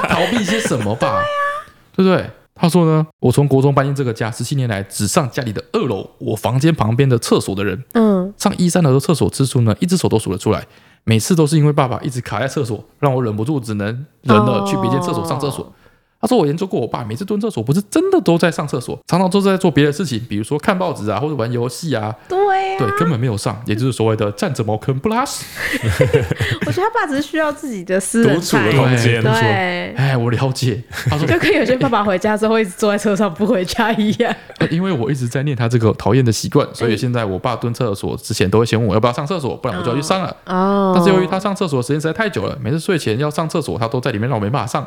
[0.08, 1.08] 逃避些什么吧？
[1.08, 1.66] 对呀、啊，
[1.96, 2.30] 对不对？
[2.54, 10.66] 他说呢，我从国中搬进这个家十七年来，只上家里的二楼我房间旁边的厕所的人，嗯，上一三楼的厕所次数呢，一只手都数得出来。
[11.04, 13.86] 每次都是因为爸爸一直卡在厕所，让我忍不住只能
[14.20, 15.72] 忍了去别间厕所上厕所。
[16.20, 22.14] 他说：“我研究过，我爸每次蹲厕所不是真的都在上厕所，常常都是在做别的事情，比如说看报纸啊，或者玩游戏啊。
[22.28, 25.46] 对啊，对，根本没有上，也就是所谓的站着茅坑不拉屎。
[26.66, 29.22] 我觉得他爸只是需要自己的私人独处的空间。
[29.22, 30.82] 对，哎，我了解。
[31.08, 34.34] 他说，就跟有些爸爸回家之后会一直坐在车上不回家一样。
[34.70, 40.36] 因为我一直在念他这个讨厌的习惯，所以现在我爸蹲厕所之前都会先问我要不要上厕所，不然我就要去上了。
[40.44, 40.92] 哦。
[40.94, 44.86] 但是由于他上厕所的时间实在太久了，每次睡前要上厕所，他都在里面，让我没办法上。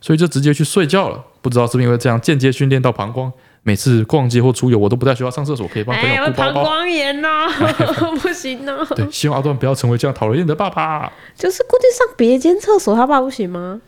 [0.00, 3.32] 所以就直接去睡觉了，不知道是不是因为这样间接训练到膀胱。
[3.66, 6.52] 每次逛街或出游，我都不在学校上厕所，可以帮朋友顾包包。
[6.52, 7.48] 膀胱炎呐，
[8.20, 8.86] 不行呢。
[8.94, 11.10] 对，希望阿段不要成为这样讨人厌的爸爸。
[11.34, 13.80] 就是固定上别间厕所，他爸不行吗？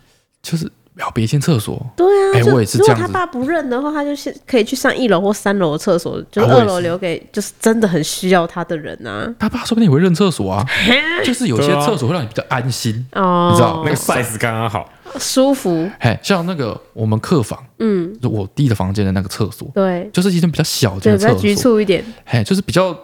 [0.43, 1.79] 就是要别间厕所。
[1.95, 2.97] 对啊，哎，我也是这样。
[2.97, 9.31] 如果他爸不认的话，他就是可以去上一楼或三楼的厕所，就是二楼留给就是真的很需要他的人啊。
[9.39, 10.65] 他爸说不定也会认厕所啊，
[11.23, 14.89] 就是有些厕所会让你比较安心哦，你知道那个 size 刚刚好。
[15.19, 22.97] 舒服，嘿，像那个我们客房，嗯，就我弟的房间的那个厕所，对，就是一间比较小的厕所，比较局促一点，嘿，就是比较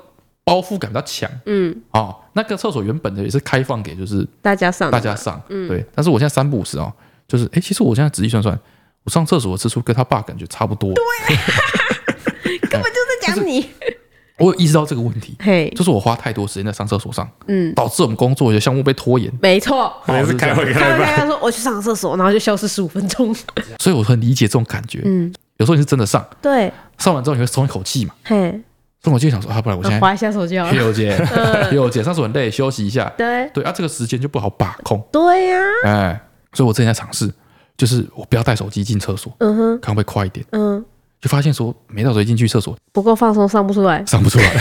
[0.44, 6.92] 包覆感比较强，嗯，哦，那个厕所原本的也是开放给就是大家上，大家上，嗯，对，但是我现在三不五时哦，
[7.26, 8.58] 就是，哎，其实我现在仔细算算，
[9.04, 11.36] 我上厕所的次数跟他爸感觉差不多，对，
[12.68, 13.66] 根本就在讲你。
[14.38, 19.32] 我有意识到这个问题，嘿，就是我花太多时间在上厕所上，嗯，导致我们工作有些项目被拖延。
[19.40, 21.04] 没错， 还是开会开会。
[21.04, 23.34] 开会说我去上个厕所，然后就消失十五分钟。
[23.78, 28.60] 所以我很理解这种感觉，嗯，有时候你是真的上，对，上完之后你会松一口气嘛，嘿，
[29.02, 30.74] 松口气就想说啊，不然我现在滑一下手机好了。
[30.76, 31.18] 有姐，
[31.72, 33.12] 有姐，上次很累，休息一下。
[33.16, 33.48] 对。
[33.50, 35.00] 对啊，这个时间就不好把控。
[35.12, 35.60] 对呀。
[35.84, 36.20] 哎，
[36.52, 37.30] 所以我之前在尝试，
[37.76, 40.44] 就是我不要带手机进厕所，嗯哼，看会快一点。
[40.52, 40.81] 嗯，
[41.22, 44.44] 就发现说没带手机进去厕所不够放松，上不出来，上不出来。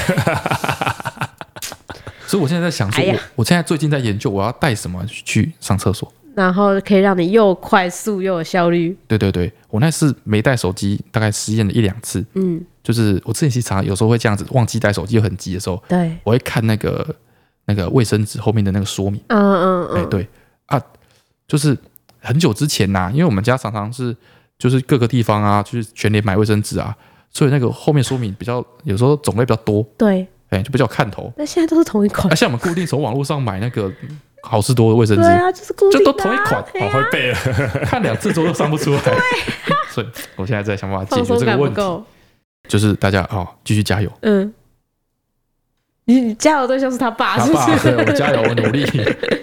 [2.28, 6.10] 所以我现在在想说，我我现在最近在研究我要带什么去上厕所。
[6.34, 8.98] 然后可以让你又快速又有效率。
[9.06, 12.26] 对对对，我那次没带手机，大概实验了一两次。
[12.36, 17.14] 嗯，就是我之前其实常有时候会这样子，忘记带手机又很急的时候，对，我会看那个
[17.66, 19.22] 那个卫生纸后面的那个说明。
[19.28, 20.02] 嗯嗯嗯。
[20.02, 20.26] 哎，对
[20.68, 20.82] 啊，
[21.50, 21.78] 就是
[22.22, 24.16] 很久之前呐、啊，因为我们家常常是
[24.62, 26.96] 就是各个地方啊，就是全年买卫生纸啊，
[27.32, 29.84] 所以那个后面说明比较有时候种类比较多。
[29.98, 31.34] 对，哎，就比较看头。
[31.36, 32.28] 那现在都是同一款。
[32.28, 33.92] 那、啊、像我们固定从网络上买那个。
[34.44, 37.38] 好事多的卫生纸，对啊，就是固定的、啊，就都同一款，好会背了，
[37.86, 39.02] 看两次之后都上不出来。
[39.92, 42.04] 所以我现在在想办法解决这个问题。
[42.68, 44.12] 就是大家啊，继、哦、续加油。
[44.22, 44.52] 嗯，
[46.06, 47.66] 你加油对象是他爸，是不是？
[47.66, 48.84] 他爸，对，我加油，我努力。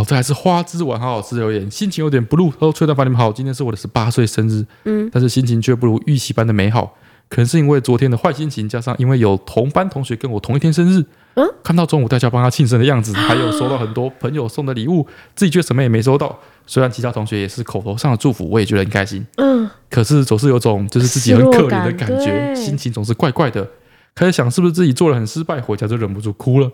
[0.00, 2.50] 哦，这还是花枝丸好好吃留言，心情有点 blue。
[2.52, 6.96] 他说：“崔大凡，你们好，今天是我的十八岁生日，嗯，但是心情却不如预期般的美好。
[7.28, 11.04] 可能是因为昨天的坏心情，加上因为有同班同学跟我同一天生日。”
[11.36, 16.38] 嗯，看到中午大家帮他庆生的样子，还有收到很多朋友送的礼物，自己却什么也没收到。
[16.66, 19.24] 虽然其他同学也是口头上的祝福，我也觉得很开心。
[19.36, 23.68] 嗯，可是总是有种就是自己很可怜的感觉，心情总是怪怪的。
[24.14, 26.68] 开始想是不是自己做了很失败，回家就忍不住哭了。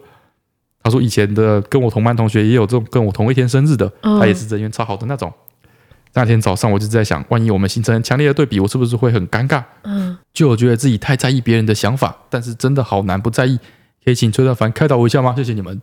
[0.87, 5.33] 他说以前的跟我同班同学也有这种跟我同一天生日的，他也是人缘超好的那种。
[6.15, 9.65] 那天早上我就在想，万一我们形成强烈的对比，我是不是会很尴尬？
[9.83, 13.59] 嗯，就我觉得自己太在意别人的想法，但是真的好难不在意。
[14.05, 15.35] 可以请崔大凡开导我一下吗？
[15.37, 15.83] 谢谢你们。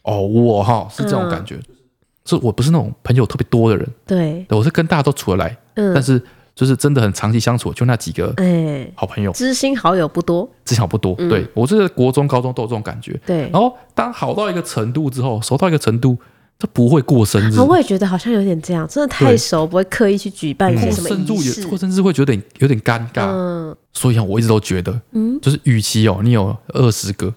[0.00, 1.76] 哦，我哈是这种感觉，嗯、
[2.24, 6.20] 是我不是那种朋友特别多的人，对，我是跟大家都处得来，嗯，但是
[6.54, 11.14] 就是真的很长期相处，就那几个哎好朋友，知心好友不多，知心好友不多。
[11.18, 13.48] 嗯、对我是国中、高中都有这种感觉，对。
[13.50, 16.16] 然后当好到一个程度之后，熟到一个程度，
[16.58, 17.58] 他不会过生日。
[17.60, 23.26] 我也觉得好像有点这样，真的太熟，不会刻意去举办一些什么仪式，过生日会觉得有点尴尬。
[23.26, 27.32] 嗯，所以啊，我一直都觉得，嗯，就是与其哦，你有二十个。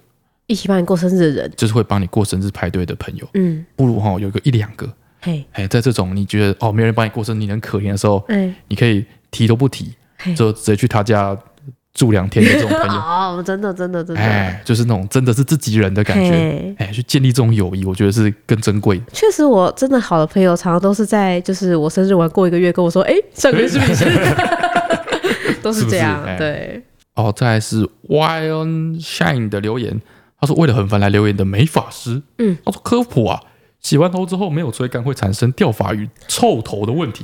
[0.47, 4.87] 一起帮你过生日的人，就是会帮你过生日派对的朋友，嗯，不如哈有个一两个，
[5.25, 9.91] 嘿，哎，在这种你觉得哦没人帮你过生日，你很可怜的时候，哎，你可以提都不提，
[10.35, 11.35] 就直接去他家
[11.95, 19.01] 住两天的这种朋友， 哦，真的真的真的，哎，就是那种真的是自己人的感觉，哎，去建立这种友谊，我觉得是更珍贵。
[19.11, 24.05] 确实，我真的好的朋友，常常都是在就是我生日完过一个月跟我说，哎，上个月是不是？
[25.63, 26.83] 都是这样，对。
[27.15, 29.99] 哦，再来是 Wild Shine 的留言。
[30.39, 33.41] 他说：“为了很烦来留言的美法师，嗯，他说科普啊，
[33.85, 37.23] 洗完头之后没有吹干会产生掉发与臭头的问题，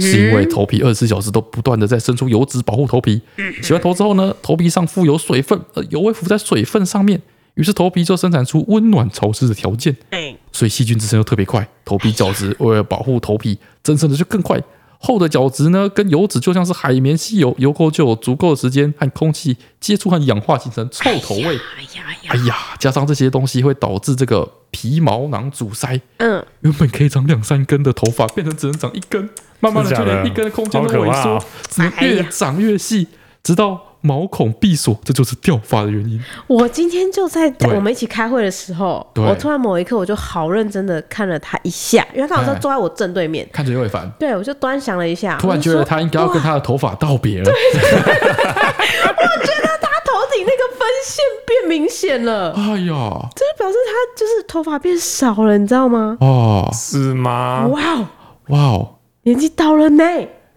[0.00, 3.22] 是因为头皮二十四小时都不断的在生出油脂保护头皮。
[3.62, 7.22] 洗完头之后呢，头皮上附有水分，呃，油会浮在水分上面，
[7.54, 14.60] 于是头皮就生产出温暖潮湿的条件，嗯、所以细菌滋生又特别快，头皮角质为了保护头皮增生的就更快。”
[15.04, 21.44] 厚的角质呢，跟油脂就像是海绵吸油，油垢就有足够的时间和空气接触和氧化，形成臭头味。
[21.44, 21.58] 哎呀，
[22.06, 26.00] 哎呀，哎呀，加上这些东西会导致这个皮毛囊阻塞。
[26.16, 29.28] 嗯，原本可以长两三根的头发，变成只能长一根，
[29.60, 33.08] 慢慢的就连一根的空间都萎缩，只能越长越细，
[33.42, 33.93] 直到。
[34.06, 36.22] 毛孔闭锁，这就是掉发的原因。
[36.46, 44.06] 我今天就在我们一起开会的时候，我突然某一刻我就好认真的看了他一下，因为他好像坐在我正对面，看着又会烦。
[44.18, 47.50] 对，我就端详了一下，突然觉得他应该要跟他的头发道别了。
[47.50, 52.52] 我觉得他头顶那个分线变明显了。
[52.52, 56.18] 哎呀，这就表示他就是头发变少了，你知道吗？
[56.20, 57.66] 哦，是吗？
[57.68, 58.08] 哇哦，
[58.48, 60.04] 哇哦，年纪到了呢。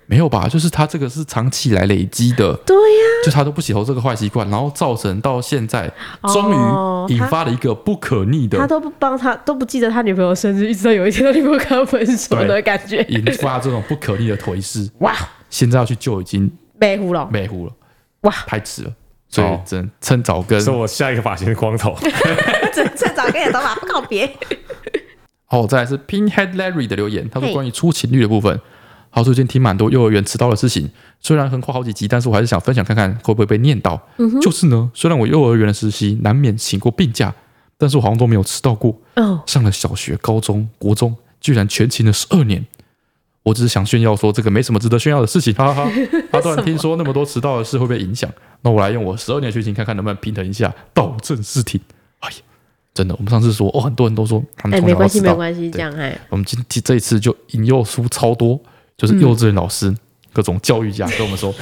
[0.07, 0.47] 没有吧？
[0.47, 5.91] 就是他这个是长期来累积的，对呀，就他都不洗头这个坏习惯，然后造成到现在，
[6.33, 14.89] 终于引发了一个不可逆的，他都不帮他都不记得他女朋友生日，一直到有一天他女朋友跟他分手的感觉，引发这种不可逆的颓势。
[14.99, 15.13] 哇！
[15.49, 16.49] 现在要去救已经
[16.79, 17.73] 没糊了，没糊了，
[18.21, 18.31] 哇！
[18.47, 18.91] 太迟了，
[19.27, 20.59] 所以只能趁早跟。
[20.61, 21.93] 说我下一个发型是光头，
[22.73, 24.31] 趁趁早跟你的头发不告别。
[25.45, 28.57] 好， 再来是 Pinhead Larry 的留言，他说关于出勤率的部分。
[29.09, 30.89] 好，最近听蛮多幼儿园迟到的事情，
[31.19, 33.99] 虽然横跨好几集，但是我还是想分享看看会不会被念到。
[34.17, 37.33] 嗯、哼就是呢，虽然我幼儿园的实习难免请过病假，
[37.77, 38.95] 但是我好像都没有迟到过。
[39.15, 42.65] 哦，上了小学、高中、国中，居然全勤了十二年。
[43.43, 45.89] 我只是想炫耀说这个没什么值得炫耀的事情， 哈哈。
[46.31, 48.29] 他突然听说那么多迟到的事会被影响，
[48.61, 51.79] 那我来用我十二年学习看看能不能平衡一下，道正视听。
[52.19, 52.35] 哎呀，
[52.93, 56.19] 真的，我们上次说哦，很多人都说他们从小迟到，哎，没关系，没关系，这样哎。
[56.29, 58.59] 我们今天这一次就引诱出超多。
[58.97, 59.97] 就是幼稚园老师、嗯、
[60.33, 61.53] 各种教育家跟我们说，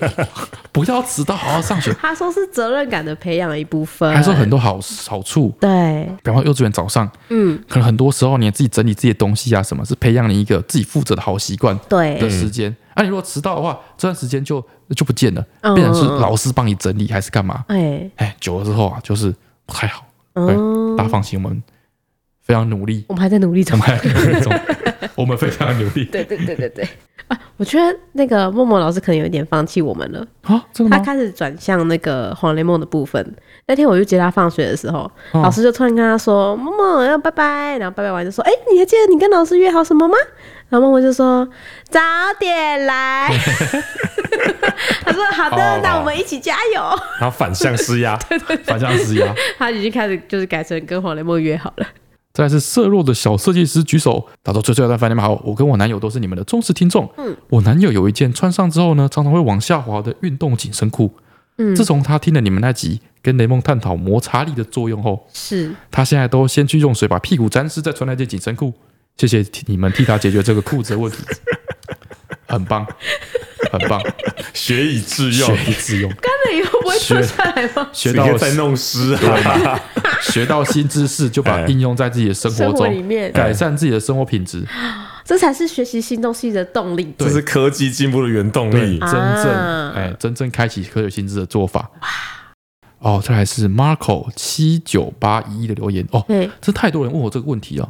[0.72, 1.92] 不要迟到，好好上学。
[2.00, 5.54] 他说是责任感的培养的一部分，还说很多好好处。
[5.60, 11.78] 对，比方说幼稚园早上，嗯，可能很多时候你自己整理自己的东西啊，什么是培养你一个自己负责的好习惯。
[11.88, 12.18] 对。
[12.18, 14.64] 的时间，那你如果迟到的话，这段时间就
[14.96, 17.64] 就不见了，变成是老师帮你整理还是干嘛？
[17.68, 18.10] 哎。
[18.16, 19.34] 哎，久了之后啊，就是
[19.66, 20.06] 不太好。
[20.32, 20.54] 对，
[20.96, 21.62] 大家放心，我们
[22.42, 24.00] 非常努力，我们还在努力中，我们
[25.36, 26.04] 非常努力。
[26.06, 26.88] 对对对对对。
[27.28, 30.98] 啊，我觉得那个默默老师可能有一点放弃我们了啊，真的吗？
[30.98, 33.24] 他开始转向那个黄雷梦的部分。
[33.66, 35.00] 那天我去接他放学的时候，
[35.30, 40.14] 哦、老师就突然跟他说：“默默要拜拜。”然后拜拜完就说：“哎、欸，你还记得你跟老师约好什么吗？”
[40.70, 41.48] 然后默默就说
[41.88, 42.00] ：“早
[42.40, 43.30] 点来。”
[45.04, 46.82] 他说：“好的，好好好，那我们一起加油。”
[47.20, 51.86] 然后反向施压，对，对对，反向施压，他已经开始就是改成跟黄雷梦约好了。
[52.40, 57.06] 再来是色弱的小设计师举手，他说：“崔崔、阿范，你们好，我跟我男友都是你们的忠实听众。
[57.18, 61.12] 嗯，我男友有一件穿上之后呢，常常会往下滑的运动紧身裤。
[61.58, 68.72] 嗯，自从他听了你们那集跟雷梦探讨摩擦力的作用后，是他现在都先去用水把屁股沾湿，再穿那件紧身裤。
[69.18, 71.18] 谢谢你们替他解决这个裤子的问题，
[72.48, 72.86] 很棒。”
[73.70, 74.02] 很棒，
[74.52, 76.10] 学以致用，学以致用。
[76.12, 77.88] 干了以后不会脱下来吗？
[77.92, 79.80] 学到再弄湿啊！
[80.22, 84.64] 学到新知识就把应用在自己的生活中，里面改善自己的生活品质，
[85.24, 87.14] 这才是学习新东西的动力。
[87.18, 91.90] 这是科技进步的原动力，真正哎，真正开启科学新知的做法。
[92.02, 92.08] 哇！
[92.98, 96.22] 哦，这还是 Marco 七九八一的留言哦。
[96.60, 97.88] 这太多人问我这个问题了。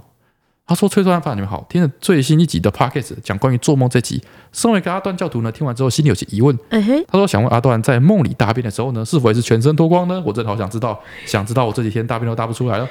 [0.71, 4.23] 他说：“崔说案发，你们好，听了最新一集的 Podcast 讲关于做梦这集。
[4.53, 6.57] 身为一个阿段教徒呢，听完之后心里有些疑问。
[6.68, 10.23] 欸、嘿他说想问阿段，在梦里大便的时候呢，是否也是全身脱光呢？
[10.25, 10.97] 我真的好想知道，
[11.27, 12.89] 想知道我这几天大便都大不出来了。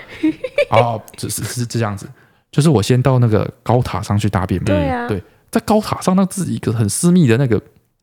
[0.72, 2.06] 哦， 只是是这样子，
[2.52, 4.62] 就是我先到那个高塔上去大便。
[4.66, 7.62] 对啊，对，在高塔上，那自己一个很私密的那个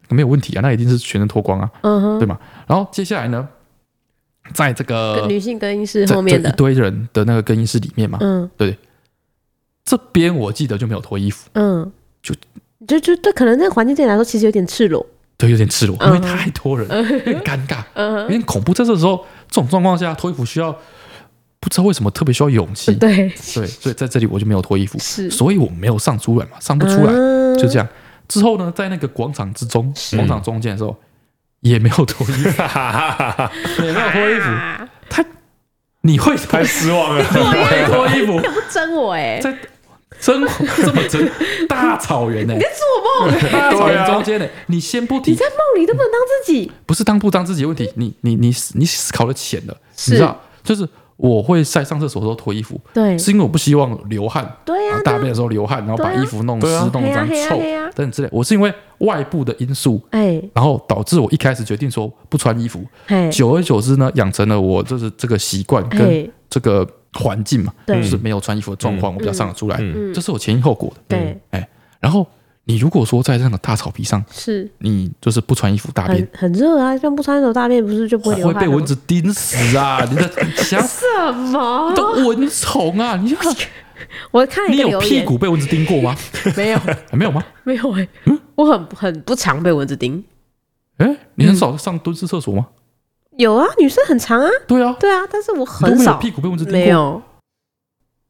[0.09, 2.39] 没有问题啊，那一定是全身脱光啊，嗯哼，对吗？
[2.67, 3.47] 然后接下来呢，
[4.55, 8.75] 在这个女性更衣室后面的一堆人的那个更衣室里面嘛，嗯，对。”
[9.87, 11.91] 这边我记得就没有脱衣服，嗯，
[12.23, 12.35] 就
[12.87, 15.07] 就就对，可能那个环境对你来说其实有点赤裸，
[15.39, 18.75] 对，有点赤裸，因为太多人， 有点尴尬，嗯，有点恐怖。
[18.75, 20.77] 在这时候，这种状况下脱衣服需要
[21.61, 23.17] 不知道为什么特别需要勇气，对。
[23.55, 27.13] 对，所以在这里我就没有脱衣服，是，所以我没有上出来嘛，上不出来，
[27.57, 27.89] 就这样。
[28.29, 30.97] 之后呢，在那个广场之中，广场中间的时候
[31.61, 32.63] 也没有脱衣服，
[33.85, 34.51] 也没有脱衣服，
[35.09, 35.25] 他
[36.01, 39.41] 你会太失望了， 你会脱衣服，你不争我哎。
[40.21, 40.41] 真
[40.85, 41.31] 这么真，
[41.69, 42.55] 大草原呢？
[42.55, 43.53] 你在做梦？
[43.53, 44.47] 大草原中间呢？
[44.67, 47.91] 你先不提，你在梦里都不能当自己，不是当不当自己的问题。
[47.95, 49.77] 你你你你思考的浅了，
[50.09, 50.41] 你知道？
[50.65, 58.29] 就是我会在上厕所的时候脱衣服，对，是因为我不希望流汗，对呀，大便的时候流汗，然后把衣服弄湿、弄脏、臭等等之类。
[58.33, 62.85] 我是因为外部的因素，哎，然后导致我一开始决定说不穿衣服，
[63.31, 66.87] 久而久之呢，养成了我就是这个习惯跟这个。
[67.17, 69.79] 环境嘛，就是没有穿衣服的状况，我比较上得出来，
[70.15, 71.17] 这是我前因后果的。
[71.17, 71.69] 对，哎，
[72.01, 72.27] 然后
[72.65, 80.05] 你如果说在这样的大草皮上，是你就是不穿衣服大便，很热啊，像不穿衣服大便不是就不会会被蚊子叮死啊？
[80.11, 81.05] 你在想什
[81.53, 81.93] 么？
[82.27, 83.17] 蚊虫啊！
[83.17, 83.37] 你
[84.31, 86.15] 我看你有屁股被蚊子叮过吗？
[86.57, 86.81] 没有，
[87.13, 87.45] 没有吗？
[87.65, 88.07] 没有哎，
[88.55, 90.23] 我很很不常被蚊子叮。
[90.99, 92.67] 哎，你很少上蹲式厕所吗？
[93.37, 94.49] 有啊，女生很长啊。
[94.67, 96.81] 对啊，对啊，但是我很少屁股被蚊子叮过。
[96.81, 97.23] 没有，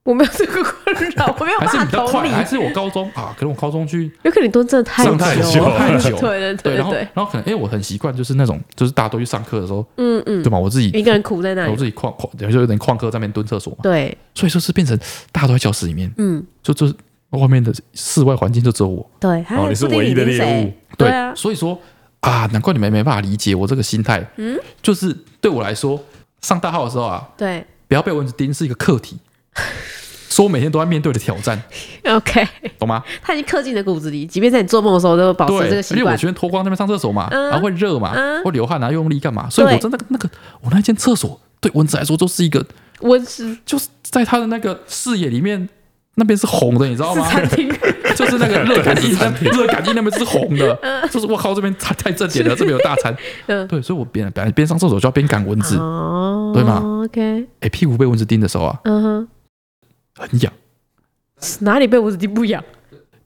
[0.05, 1.59] 我没有这个困扰， 我没有。
[1.59, 3.35] 还是你比较快，还是我高中啊？
[3.39, 6.19] 可能我高中去，有可能蹲真的太久，太久，太久。
[6.19, 10.59] 对对对，然后然后可能哎，我很习惯，就是那种就是大家都去上课的时候，嗯嗯，对吧？
[10.59, 13.79] 我自己一个人苦在那里，我自己旷旷，有时候有点旷课在那边蹲厕所嘛。
[13.83, 14.99] 对，所以说是变成
[15.31, 16.95] 大家都在教室里面，嗯，就就是
[17.31, 19.09] 外面的室外环境就只有我。
[19.21, 20.73] 对，哦，你是唯一的猎物。
[20.99, 21.79] 对啊，所以说。
[22.27, 24.29] 啊，难怪你们没办法理解我这个心态。
[24.37, 26.03] 嗯，就是对我来说，
[26.41, 29.17] 上大号的时候啊，对，不要被蚊子叮是一个课题，
[30.29, 31.63] 是我每天都在面对的挑战。
[32.05, 32.47] OK，
[32.79, 33.03] 懂吗？
[33.23, 36.01] 他已经刻进你的骨子里，即便在你做梦的时候都保持这个习惯。
[36.01, 38.13] 因为我喜欢脱光那边上厕所嘛，然后会热嘛，
[38.45, 39.49] 会流汗啊，用力干嘛？
[39.49, 40.29] 所以我真的那个
[40.61, 42.67] 我那间厕所对蚊子来说都是一个
[43.01, 45.69] 蚊子，就是在他的那个视野里面，
[46.17, 47.27] 那边是红的，你知道吗？
[48.17, 49.11] 就是那个热感应，
[49.53, 50.79] 热感应那边是红的，
[51.13, 53.15] 就是我靠，这边太太正点了，这边有大餐，
[53.47, 55.77] 对，所以我边边边上厕所就要边赶蚊子，
[56.55, 59.29] 对吗？OK，哎，屁股被蚊子叮的时候啊，嗯哼，
[60.19, 60.53] 很痒，
[61.61, 62.65] 哪里被蚊子叮不痒？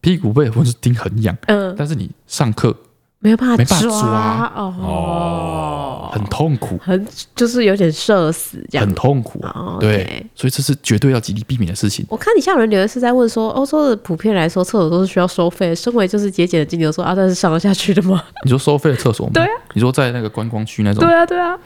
[0.01, 2.74] 屁股被蚊子叮很痒，嗯，但是你上课
[3.23, 7.07] 没有办法，没办法抓，哦，很很痛苦，很
[7.37, 9.77] 就是有点社死这样，很痛苦啊。
[9.79, 12.05] 对，所以这是绝对要极力避免的事情。
[12.09, 18.23] 我看你下有人留言是在问说，欧洲的普遍来说厕所都是需要收费，身为就是节俭的金牛座啊，但是上得下去的吗？
[18.45, 19.33] 你说收费的厕所吗？
[19.35, 21.05] 对啊，你说在那个观光区那种？
[21.05, 21.59] 对啊，对啊，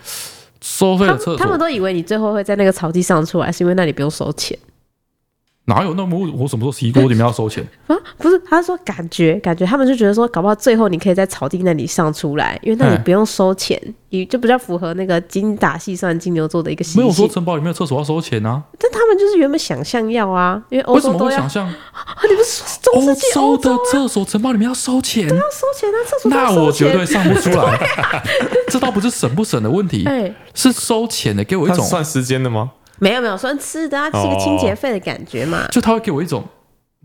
[0.60, 4.58] 收费的厕所，他们都以为你最后会在那个草地上出来，是因为那里不用收钱。
[5.66, 7.96] 哪有那么我什么时候提过你们要收钱 啊？
[8.18, 17.02] 不是，他说感觉感觉他们就觉得说，搞不好最后你可以在草地那里上出来，因为那里不用收钱，也就比较符合那个精打细算金牛座的一个习性。
[17.02, 21.72] 没有说城堡里面的厕所要收钱啊，但他们就是原本想象要啊，因为欧洲都要想象啊，
[22.28, 27.78] 你不是说中世纪欧洲的厕所城堡里面要收钱，都要收钱啊，厕所那我绝对上不出来。
[28.68, 30.06] 这倒不是省不省的问题，
[30.52, 32.72] 是收钱的，给我一种算时间的吗？
[32.98, 35.66] 没有没有，算吃的啊，是一个清洁费的感觉嘛。
[35.70, 36.44] 就他会给我一种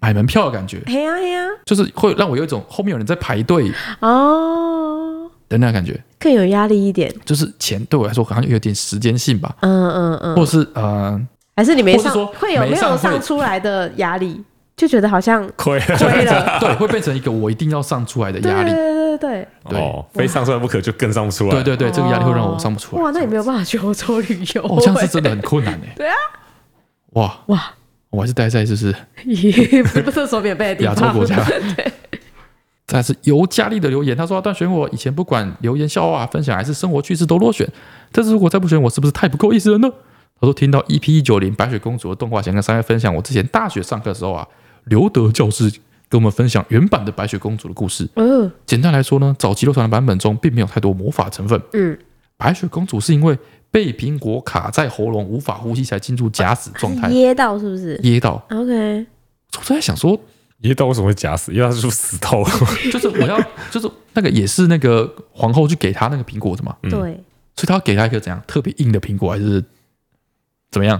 [0.02, 3.72] 买门票的感觉，嘿呀嘿呀，就是会让我有一种后面有人在排队
[4.02, 5.30] 哦。
[5.50, 7.12] 的那感觉，更有压力一点。
[7.26, 11.20] 就是钱对我来说好像有点时间性吧，嗯嗯嗯，或是呃，
[11.56, 14.40] 还是你没上会有没有上出来的压力，
[14.80, 18.72] 就觉得好像亏亏了， 对，会变成一个我一定要上出来的压力。
[18.72, 21.52] 对对对对哦，非上出来不可，就更上不出来。
[21.52, 23.04] 对对对，这个压力会让我上不出来。
[23.04, 25.94] 哇，那也没有办法去欧洲旅游，哦，这样是真的很困难哎。
[25.98, 26.16] 对啊，
[27.12, 27.74] 哇哇，
[28.10, 28.96] 我还是待在就是
[30.06, 31.46] 不是说免费的亚洲国家。
[32.88, 37.68] 再是尤佳丽的留言，他说：“但选我以前不管留言笑话分享还是生活趣事都落选，
[38.12, 39.90] 但是如果再不选我，是不是太不够意思了呢？”
[40.42, 44.48] 他说：“听到 EP 一九零白雪公主的动画，想跟三位分享我之前大学上课的时候啊，
[44.90, 45.72] 刘德教师。”
[46.12, 48.10] 跟我们分享原版的白雪公主的故事。
[48.16, 51.62] 嗯，简单来说呢，早期流传的版本中并没有太多魔法成分。
[51.74, 51.96] 嗯，
[52.36, 53.38] 白雪公主是因为
[53.70, 57.10] 被苹果卡在喉咙无法呼吸，才进入假死状态。
[57.14, 57.96] 噎到是不是？
[58.02, 58.44] 噎到。
[58.50, 59.06] OK。
[59.60, 60.20] 我在想说，
[60.62, 61.54] 噎到为什么会假死？
[61.54, 62.50] 因为他是死透了。
[62.92, 66.76] 就是我要，就是那个也是那个皇后去给他那个苹果的嘛。
[66.82, 66.90] 对。
[67.56, 69.64] 所以他要给他一个怎样特别硬的苹果，还是
[70.72, 71.00] 怎么样？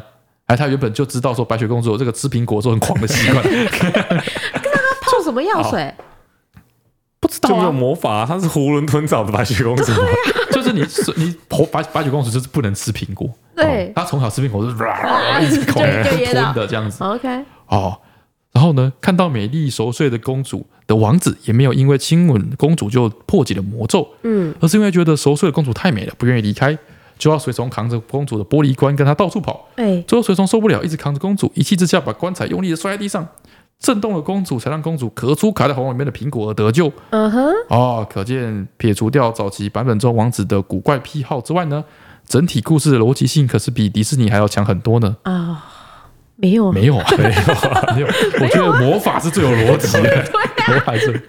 [0.50, 3.42] 还他原本就知道说白雪公主有这个吃苹果时候很狂的习惯。
[5.02, 5.94] 泡什么药水？
[7.22, 9.84] 不知道啊，就没有魔法，她是囫囵吞枣的白雪公主。
[10.52, 10.84] 就是你，
[11.18, 13.30] 你白白雪公主就是不能吃苹果。
[13.56, 14.72] 对，她从小吃苹果是
[15.46, 17.04] 一直 口吞的这样子。
[17.04, 17.28] OK，
[17.68, 18.00] 哦，
[18.52, 26.78] 然后呢，看到美丽熟睡的公主的王子也没有因为亲吻公主就破解了魔咒，嗯，而是因为觉得熟睡的公主太美了，不愿意离开，
[27.20, 29.68] 就要随从扛着公主的玻璃棺跟她到处跑。
[29.76, 33.28] 哎，最后随从受不了，一直扛着公主，一气之下把棺材用力的摔在地上。
[33.80, 36.92] 震动了公主，才让公主咳出卡在喉咙里面的苹果而得救。
[37.12, 41.82] 嗯哼，哦，可见撇除掉早期版本中王子的古怪癖好之外呢，
[42.28, 45.16] 整体故事的逻辑性可是比迪士尼还要强很多呢。
[45.24, 45.66] 啊，
[46.36, 48.08] 没有，没有啊，没有啊，没有。
[48.42, 50.26] 我觉得魔法是最有逻辑的，
[50.68, 51.22] 魔法是。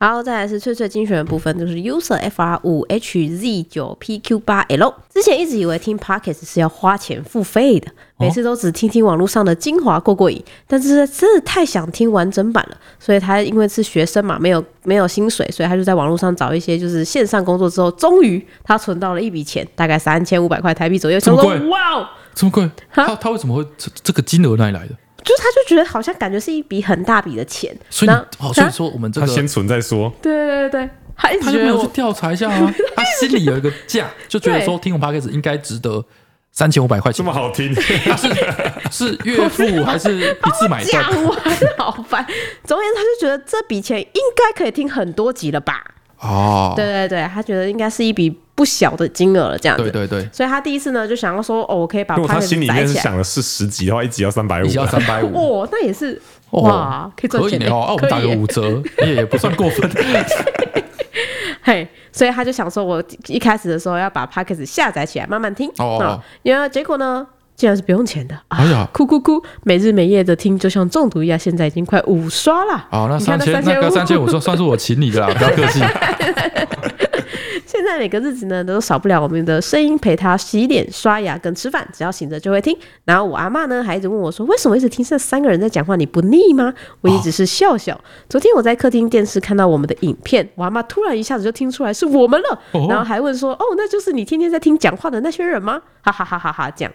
[0.00, 4.94] 然后再来是翠翠精选的部分，就是 user FR 五 HZ 九 PQ 八 L。
[5.12, 10.42] 之前一直以为听 Podcast 是要花钱付费的，每次都只听听网络上的精华过过瘾。
[10.66, 21.20] 但是真的太想听完整版了，所以他因为是学生嘛，没有没有薪水，所以他就在网络上找一些就是线上工作之后，终于他存到了一笔钱，大概三千五百块台币左右。
[21.20, 21.60] 这么贵？
[21.68, 22.66] 哇哦，这么贵？
[22.90, 24.94] 他他为什么会这这个金额哪里来的？
[25.24, 30.12] 就是他就觉得好像感觉是一笔很大笔的钱，所以哦，所以说我们这个他先存再说。
[30.22, 36.04] 对对对对，他一直就没有去调查一下啊， 他心里有一个价，就觉得说听我 Podcast 应该值得
[36.52, 38.28] 三千五百块钱，这么好听，是
[38.90, 41.04] 是月付还是一次买断？
[41.78, 42.26] 好烦。
[42.64, 45.84] 总而言之，他就觉得这笔钱应该可以听很多集了吧？
[46.20, 48.40] 哦，对对对，他觉得应该是一笔。
[48.60, 49.90] 不小的金额了，这样子。
[49.90, 50.28] 对对对。
[50.30, 52.14] 所以他第一次呢，就想要说，哦，我可以把。
[52.14, 55.32] 如果他心里面是想的是十集的话，一集要三百五，一集要三百五。
[55.64, 57.86] 哦，那也是哇，可以赚钱哦。
[57.88, 59.90] 哦，我们打个五折， 也不算过分。
[61.62, 65.72] 嘿，所以他就想说，我一开始的时候要把 Podcast 下载起来，慢慢听。
[65.78, 66.20] 哦。
[66.42, 68.38] 然后结果呢，竟然是不用钱的。
[68.48, 71.38] 哎呀，哭哭哭，每日每夜的听，就像中毒一样。
[71.38, 72.86] 现在已经快五刷了。
[72.90, 75.80] 哦，那三千，那个三千五算算是我请你的啦，不要客气。
[77.66, 82.76] 现在每个日子呢，都少不了我们的声音陪他洗脸、刷牙跟吃饭，只要醒着就会听。
[83.04, 86.72] 然后我阿妈呢，还一直问我说：“为什么一直听这三个人在讲话，你不腻吗？”
[87.02, 87.94] 我一直是笑笑。
[87.94, 96.70] 哦、昨天我在客厅电视看到我们的影片，我阿妈突然一下子就听出来是我们了，哦、然后还问说：“哦，那就是你天天在听讲话的那些人吗？”哈哈哈哈哈！
[96.70, 96.92] 这样，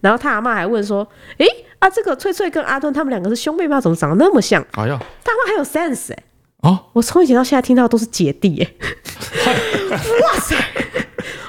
[0.00, 1.06] 然后他阿妈还问说
[1.38, 1.46] ：“诶，
[1.78, 3.80] 啊，这个翠翠跟阿顿他们两个是兄妹吗？
[3.80, 6.24] 怎么长得那么像？”哎呀，他阿嬷还有 sense 哎、欸！
[6.62, 8.66] 哦，我从以前到现在听到的都是姐弟哎、
[9.46, 9.92] 欸！
[9.92, 10.56] 哇塞！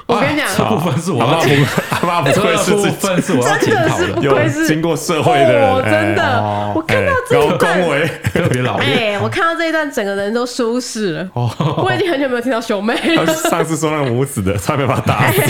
[0.05, 11.29] 我跟你讲，讲，这部分是我要听，阿妈不愧是部分是我要检讨的，有经过社会的人，真的，我看到这一段特别老哎，我看到这一段整个人都舒适了。
[11.33, 13.25] 我已经很久没有听到兄妹了。
[13.49, 15.41] 上次说那个母子的，差点把他打死，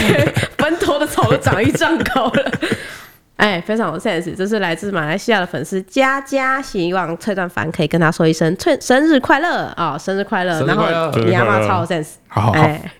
[0.57, 2.51] 坟头的草都长一丈高了。
[3.39, 10.61] 哎，非常有 sense，这是来自马来西亚的粉丝佳佳，希望崔段凡可以跟他说一声“崔生日快乐”啊、哦，生日快乐！
[10.65, 10.85] 然后
[11.21, 12.59] 你阿妈超有 sense，好好好。
[12.59, 12.91] 哎，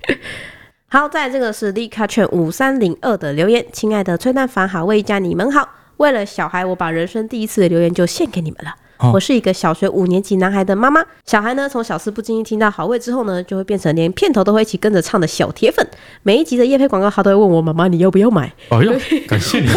[0.88, 5.68] 好，在这个是立卡圈五三零二的留言，亲爱的崔段凡好，魏佳你们好，
[5.98, 8.74] 为了小孩，我把人生第一次的留言就献给你们了。
[9.14, 15.88] 我是一个小学五年级男孩的妈妈，小孩呢从小四不经意听到好味之后呢，就会变成连片头都会一起跟着唱的小铁粉。
[16.24, 18.52] 每一集的夜配广告，他都会问我妈妈，你要不要买？
[18.70, 18.92] 哎呦，
[19.26, 19.68] 感谢你！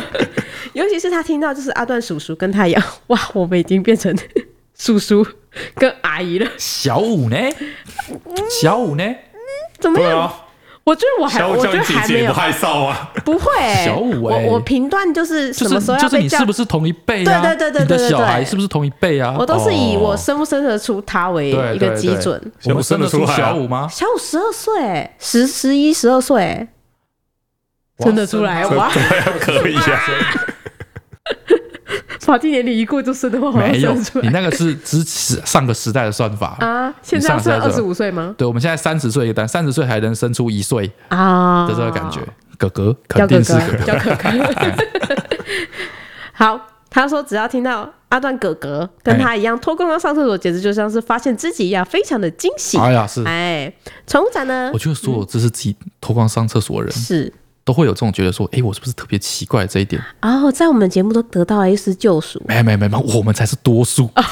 [0.72, 4.16] 尤其是他听到就是阿段叔叔跟太阳，哇，我们已经变成
[4.76, 5.26] 叔叔
[5.74, 6.50] 跟阿姨了。
[6.56, 7.36] 小五呢？
[8.50, 9.04] 小五呢？
[9.78, 10.32] 怎么样？
[10.84, 13.50] 我觉得我还，我觉得还没有害臊啊，不会。
[13.84, 17.40] 小五，我我评断就是什么时候就是你是不是同一辈啊？
[17.40, 19.34] 对对对对，你的小孩是不是同一辈啊？
[19.38, 22.38] 我都是以我生不生得出他为一个基准。
[22.64, 23.88] 我们生得出小五吗？
[23.90, 26.68] 小五十二岁，十十一十二岁，
[28.00, 28.90] 生得出来哇？
[29.40, 30.00] 可以啊。
[32.24, 35.04] 法定年龄一过就生的话，没有，你那个是之
[35.44, 36.92] 上个时代的算法啊。
[37.02, 38.34] 现在是二十五岁吗？
[38.38, 42.20] 对，我们现在三十岁，但三十岁还能生出一岁啊的这个感觉。
[42.56, 44.30] 哥哥肯定是哥哥，叫哥哥。
[46.32, 46.58] 好，
[46.88, 52.78] 他说只要听到阿段哥哥跟他一样脱光光上厕所，简直就像是发现自己一样，非常的惊喜。
[52.78, 53.72] 哎呀，是哎，
[54.06, 54.70] 宠物展呢？
[54.72, 57.32] 我觉得所有这是自己脱光上厕所的人是。
[57.64, 60.02] 都会有这种觉得说，哎，我是不是特别奇怪这一点？
[60.20, 62.42] 哦，在我们节目都得到了一丝救赎。
[62.46, 64.10] 没没没没，我们才是多数。
[64.14, 64.24] 在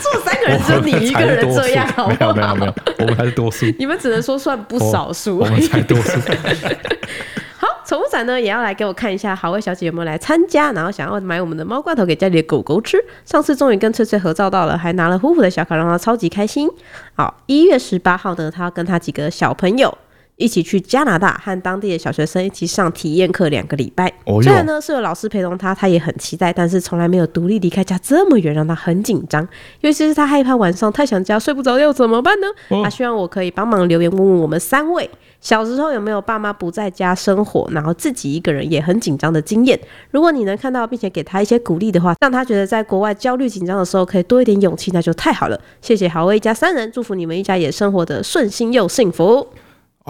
[0.00, 2.34] 座三个人只有你一个人这样，好不好？
[2.34, 3.66] 没有没有没有，我们才是多数。
[3.78, 5.38] 你们只能说算不少数。
[5.38, 6.18] 我们才多数。
[7.56, 10.72] 好，宠物展呢也要来给我看一下，好味小姐有没有来参加？
[10.72, 12.98] 然后想要买我们的猫罐头给家里的狗狗吃。
[13.24, 16.68] 上次终于跟翠翠合照到了，还拿了虎虎的小卡，让她超级开心。
[17.14, 19.96] 好，一月十八号呢，他跟她几个小朋友。
[20.40, 24.10] 一起去加拿大和当地的小学生一起上体验课两个礼拜。
[24.42, 29.46] 虽然呢是有老师陪同他，他也很期待，但是从来没有独立离开家这么远，让他很紧张。
[29.82, 32.46] 尤其是他害怕晚上太想家睡不着，又怎么办呢？
[32.82, 35.08] 他希望我可以帮忙留言问问我们三位，
[35.42, 39.78] 小时候有没有爸妈不在家生活，然后自己一个人也很紧张的经验？
[40.10, 45.60] 如果你能看到并且给他一些鼓励的话，让他觉得在国外焦虑紧张的时候可以多一点勇气，那就太好了。
[45.82, 49.46] 谢谢好味一家三人，祝福你们一家也生活得顺心又幸福。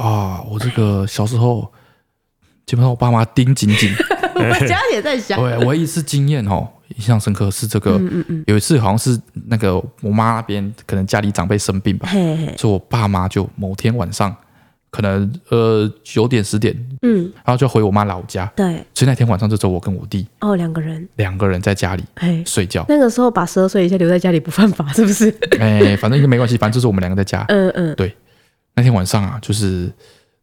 [0.00, 1.70] 啊，我这个小时候
[2.66, 3.92] 基本上我爸妈盯紧紧，
[4.34, 5.38] 我家也在想。
[5.38, 14.34] 对，唯一一次经验哦，印象深刻是这个，嗯嗯嗯，有一次好像是那个我妈那边可能家里长辈生病吧，嘿嘿，所以我爸妈就某天晚上
[14.90, 20.26] 可能呃九点十点，嗯，然后就回我妈老家，对，所以那天晚上就只有我跟我弟。
[20.40, 22.04] 哦两个人，两个人在家里
[22.46, 22.84] 睡觉。
[22.88, 25.34] 那个时候把十二岁以下留在家里不犯法是不是？
[25.60, 28.16] 哎，反正应该没关系，反正就是我们两个在家，嗯嗯，对。
[28.80, 29.92] 那天晚上啊，就是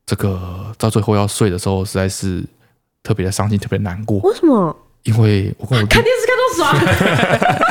[0.06, 2.44] 这个到最后要睡的时候，实在是
[3.02, 4.20] 特别的伤心，特别难过。
[4.20, 4.76] 为什么？
[5.04, 7.68] 因为我跟我看电视看到爽。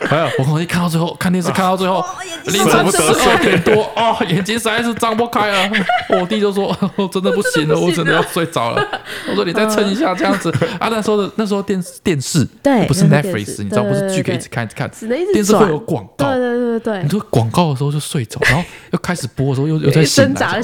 [0.10, 2.02] 没有我跟我弟看到最后，看电视看到最后，
[2.46, 5.70] 凌晨十二点多啊，眼睛实在是张不开了。
[6.20, 8.82] 我弟就说：“我真的不行了，我真的要睡着了。”
[9.28, 14.90] 我说：“你再撑一下，这样子。”啊，那时候的那时候电视电视对，不是 Netflix，你知道不是剧可以一直看一直看，
[15.32, 16.26] 电视会有广告。
[16.30, 20.60] 对对对对，你说广告的时候就睡着，然后又开始播的时候又 又在挣扎，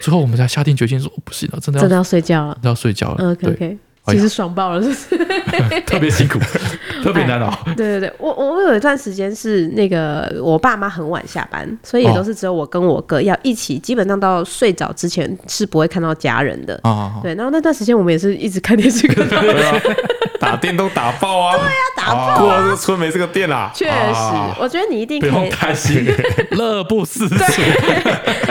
[0.00, 3.76] 最后我们才下定决心说：“不行了，真的要真的要睡觉了，要睡觉了。” OK。
[4.08, 5.80] 其实爽爆了，是不是？
[5.86, 6.38] 特别辛苦，
[7.02, 7.56] 特别难熬。
[7.76, 16.78] 对对对，我我有一段时间是那个我爸妈很晚下班，所以也都是只有我跟我哥要一起，基本上到睡着之前是不会看到家人的。
[16.82, 17.34] 啊，对。
[17.34, 19.42] 然后那段时间我们也是一直看电视， 看到
[20.38, 21.56] 打电动打爆啊！
[21.56, 22.38] 对呀，打爆。
[22.38, 23.70] 过了这个村没这个电啊！
[23.74, 23.90] 确实，
[24.60, 25.30] 我觉得你一定可以。
[25.30, 26.06] 不用担心，
[26.52, 27.62] 乐不思蜀。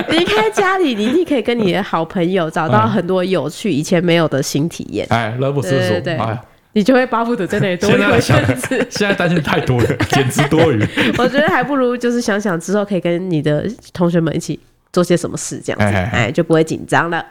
[0.09, 5.07] 离开家里，你一定可以跟你的好朋友找到很多有趣以前没有的新体验。
[5.09, 5.89] 哎，乐不思蜀。
[5.89, 6.39] 对对，
[6.73, 8.77] 你就会巴不得在那里多一个圈子。
[8.89, 10.79] 现在担心太多了， 简直多余。
[11.17, 14.59] 我觉得还不如就是想想之后可以跟你的同学们一起
[14.93, 17.25] 做些什么事，这样子，哎，就不会紧张了。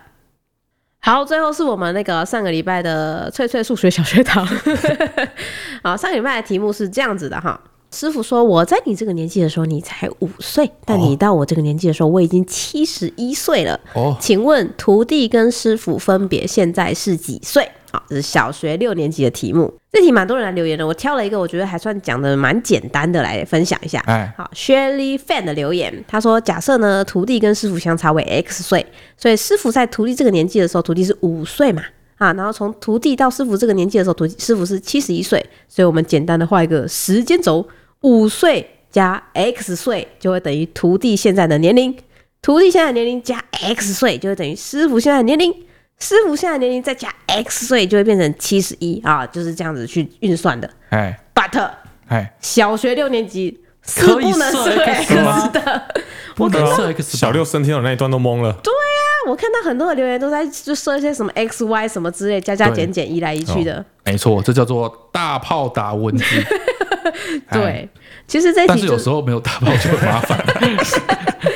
[0.98, 4.44] 好，最后是我们那个上个礼拜的翠翠数学小学堂。
[5.84, 7.60] 好，上个礼拜的题目是这样子的哈。
[7.92, 13.78] 师傅说：“我在你这个年纪的时候，你才五岁；但你到我这个年纪的时候，我已经七十一岁了。
[13.94, 17.70] 哦，请问徒弟跟师傅分别现在是几岁？
[17.96, 19.72] 好，这是小学六年级的题目。
[19.90, 23.98] 这题蛮多人来留言的，我挑了一个我觉得还算讲的蛮简单的来分享一下。
[24.06, 28.84] 哎，好，Shirley Fan 的留言，他说：假设呢，徒弟跟师傅相差为 X 岁，
[29.16, 31.82] 所以师傅在徒弟这个年纪的时候，徒弟是五岁嘛，
[32.18, 37.66] 啊，然后从徒弟到师傅这个年纪的时候，徒师傅是七十一岁，所以我们简单的画一个时间轴，
[38.02, 41.96] 五岁加 X 岁就会等于徒弟现在的年龄，
[42.42, 45.54] 徒弟现在的年龄加 X 岁就会等于师傅现在的年龄。
[45.98, 50.68] 师傅现在年龄再加 X 岁，就会变成七十一啊，就是这样子去运算的。
[50.90, 51.70] 哎，But，
[52.08, 55.14] 哎，小学六年级是不能设 X
[55.52, 55.82] 的。
[56.34, 58.52] 不能设 X，小六升天的那一段都懵了。
[58.62, 63.82] 对呀，我看到很多的留言都在就设一些什么 X Y 什么之类，加加减减，移来移去的。
[64.04, 66.24] 没错，这叫做大炮打蚊子。
[67.52, 67.88] 对，
[68.26, 70.38] 其实这题但是有时候没有打炮就很麻烦。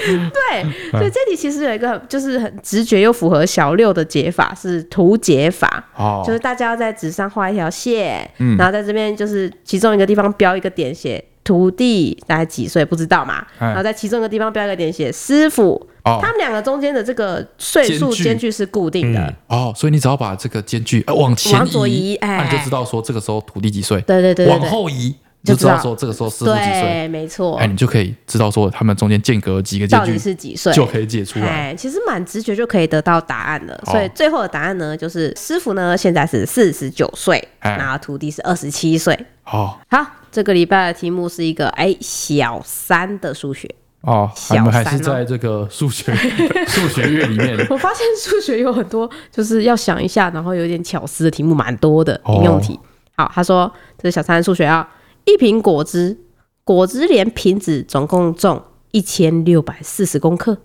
[0.01, 0.63] 对，
[0.93, 5.85] 所以这题其实有一个就是很直觉又符合小六的解法，是图解法。
[5.97, 15.87] 哦，就是大家要在纸上画一条线，嗯，然后在这边就是其中一个地方标一个点，写徒弟大概几岁不知道嘛，然后在其中一个地方标一个点，写师傅。
[16.03, 19.35] 哦，他们两个中间的这个岁数间距是固定的。
[19.49, 24.01] 哦，所以你只要把这个间距往前往左移，哎，你就知道说这个时候徒弟几岁。
[24.03, 25.15] 对对对，往后移。
[25.43, 27.57] 就知道说这个时候师傅几岁，对，没错。
[27.57, 31.47] 哎，你就可以知道说他们中间间隔几个间距，到底是几岁，就可以解出来。
[31.47, 33.83] 哎，其实蛮直觉就可以得到答案了。
[33.87, 39.19] 所以最后的答案呢，就是师傅呢现在是四十九岁，然后徒弟是二十七岁。
[39.47, 43.67] 哦，好，这个礼拜的题目是一个哎小三的数学
[44.03, 46.15] 哦，小三还是在这个数学
[46.69, 47.67] 数学院里面。
[47.71, 52.79] 我发现数学有很多就是要想一下，然后有点巧思的题目蛮多的应用题。
[53.17, 54.87] 好，他说这是小三的数学啊。
[55.25, 56.19] 一瓶果汁，
[56.65, 60.59] 果汁连瓶子总共重一千六百四十公克，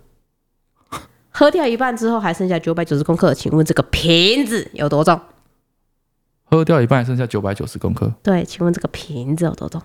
[1.29, 5.19] 喝掉一半之后还剩下九百九十公克，请问这个瓶子有多重？
[6.43, 9.81] 喝掉一半还剩下九百九十公克，对，请问这个瓶子有多重？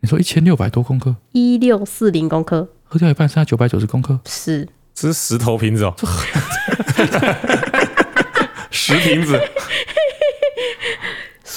[0.00, 5.94] 你说一千六百多公克，一六四零公克，喝掉一半剩下九百九十公克，是，这是石头瓶子哦，
[8.70, 9.40] 石瓶子。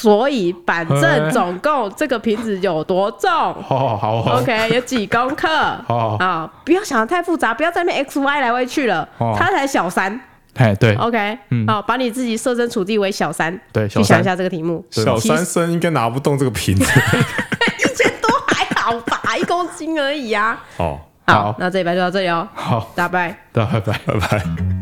[0.06, 3.28] 所以反正总共这个瓶子有多重？
[3.28, 5.48] 好好好，OK，有几公克？
[5.88, 9.10] 好啊，不要想得太复杂，不要在那边 X Y 来回去了。
[9.36, 10.22] 他才小三，
[10.58, 14.86] 哎对，OK，好，把你自己设身处地为小三，对，去想一下这个题目。
[14.92, 16.84] 小三生应该拿不动这个瓶子，
[17.84, 20.62] 一千多还好吧，一公斤而已啊。
[20.78, 22.48] 哦，好，那这一拜就到这里哦。
[22.54, 24.75] 好，大拜，大拜拜拜拜。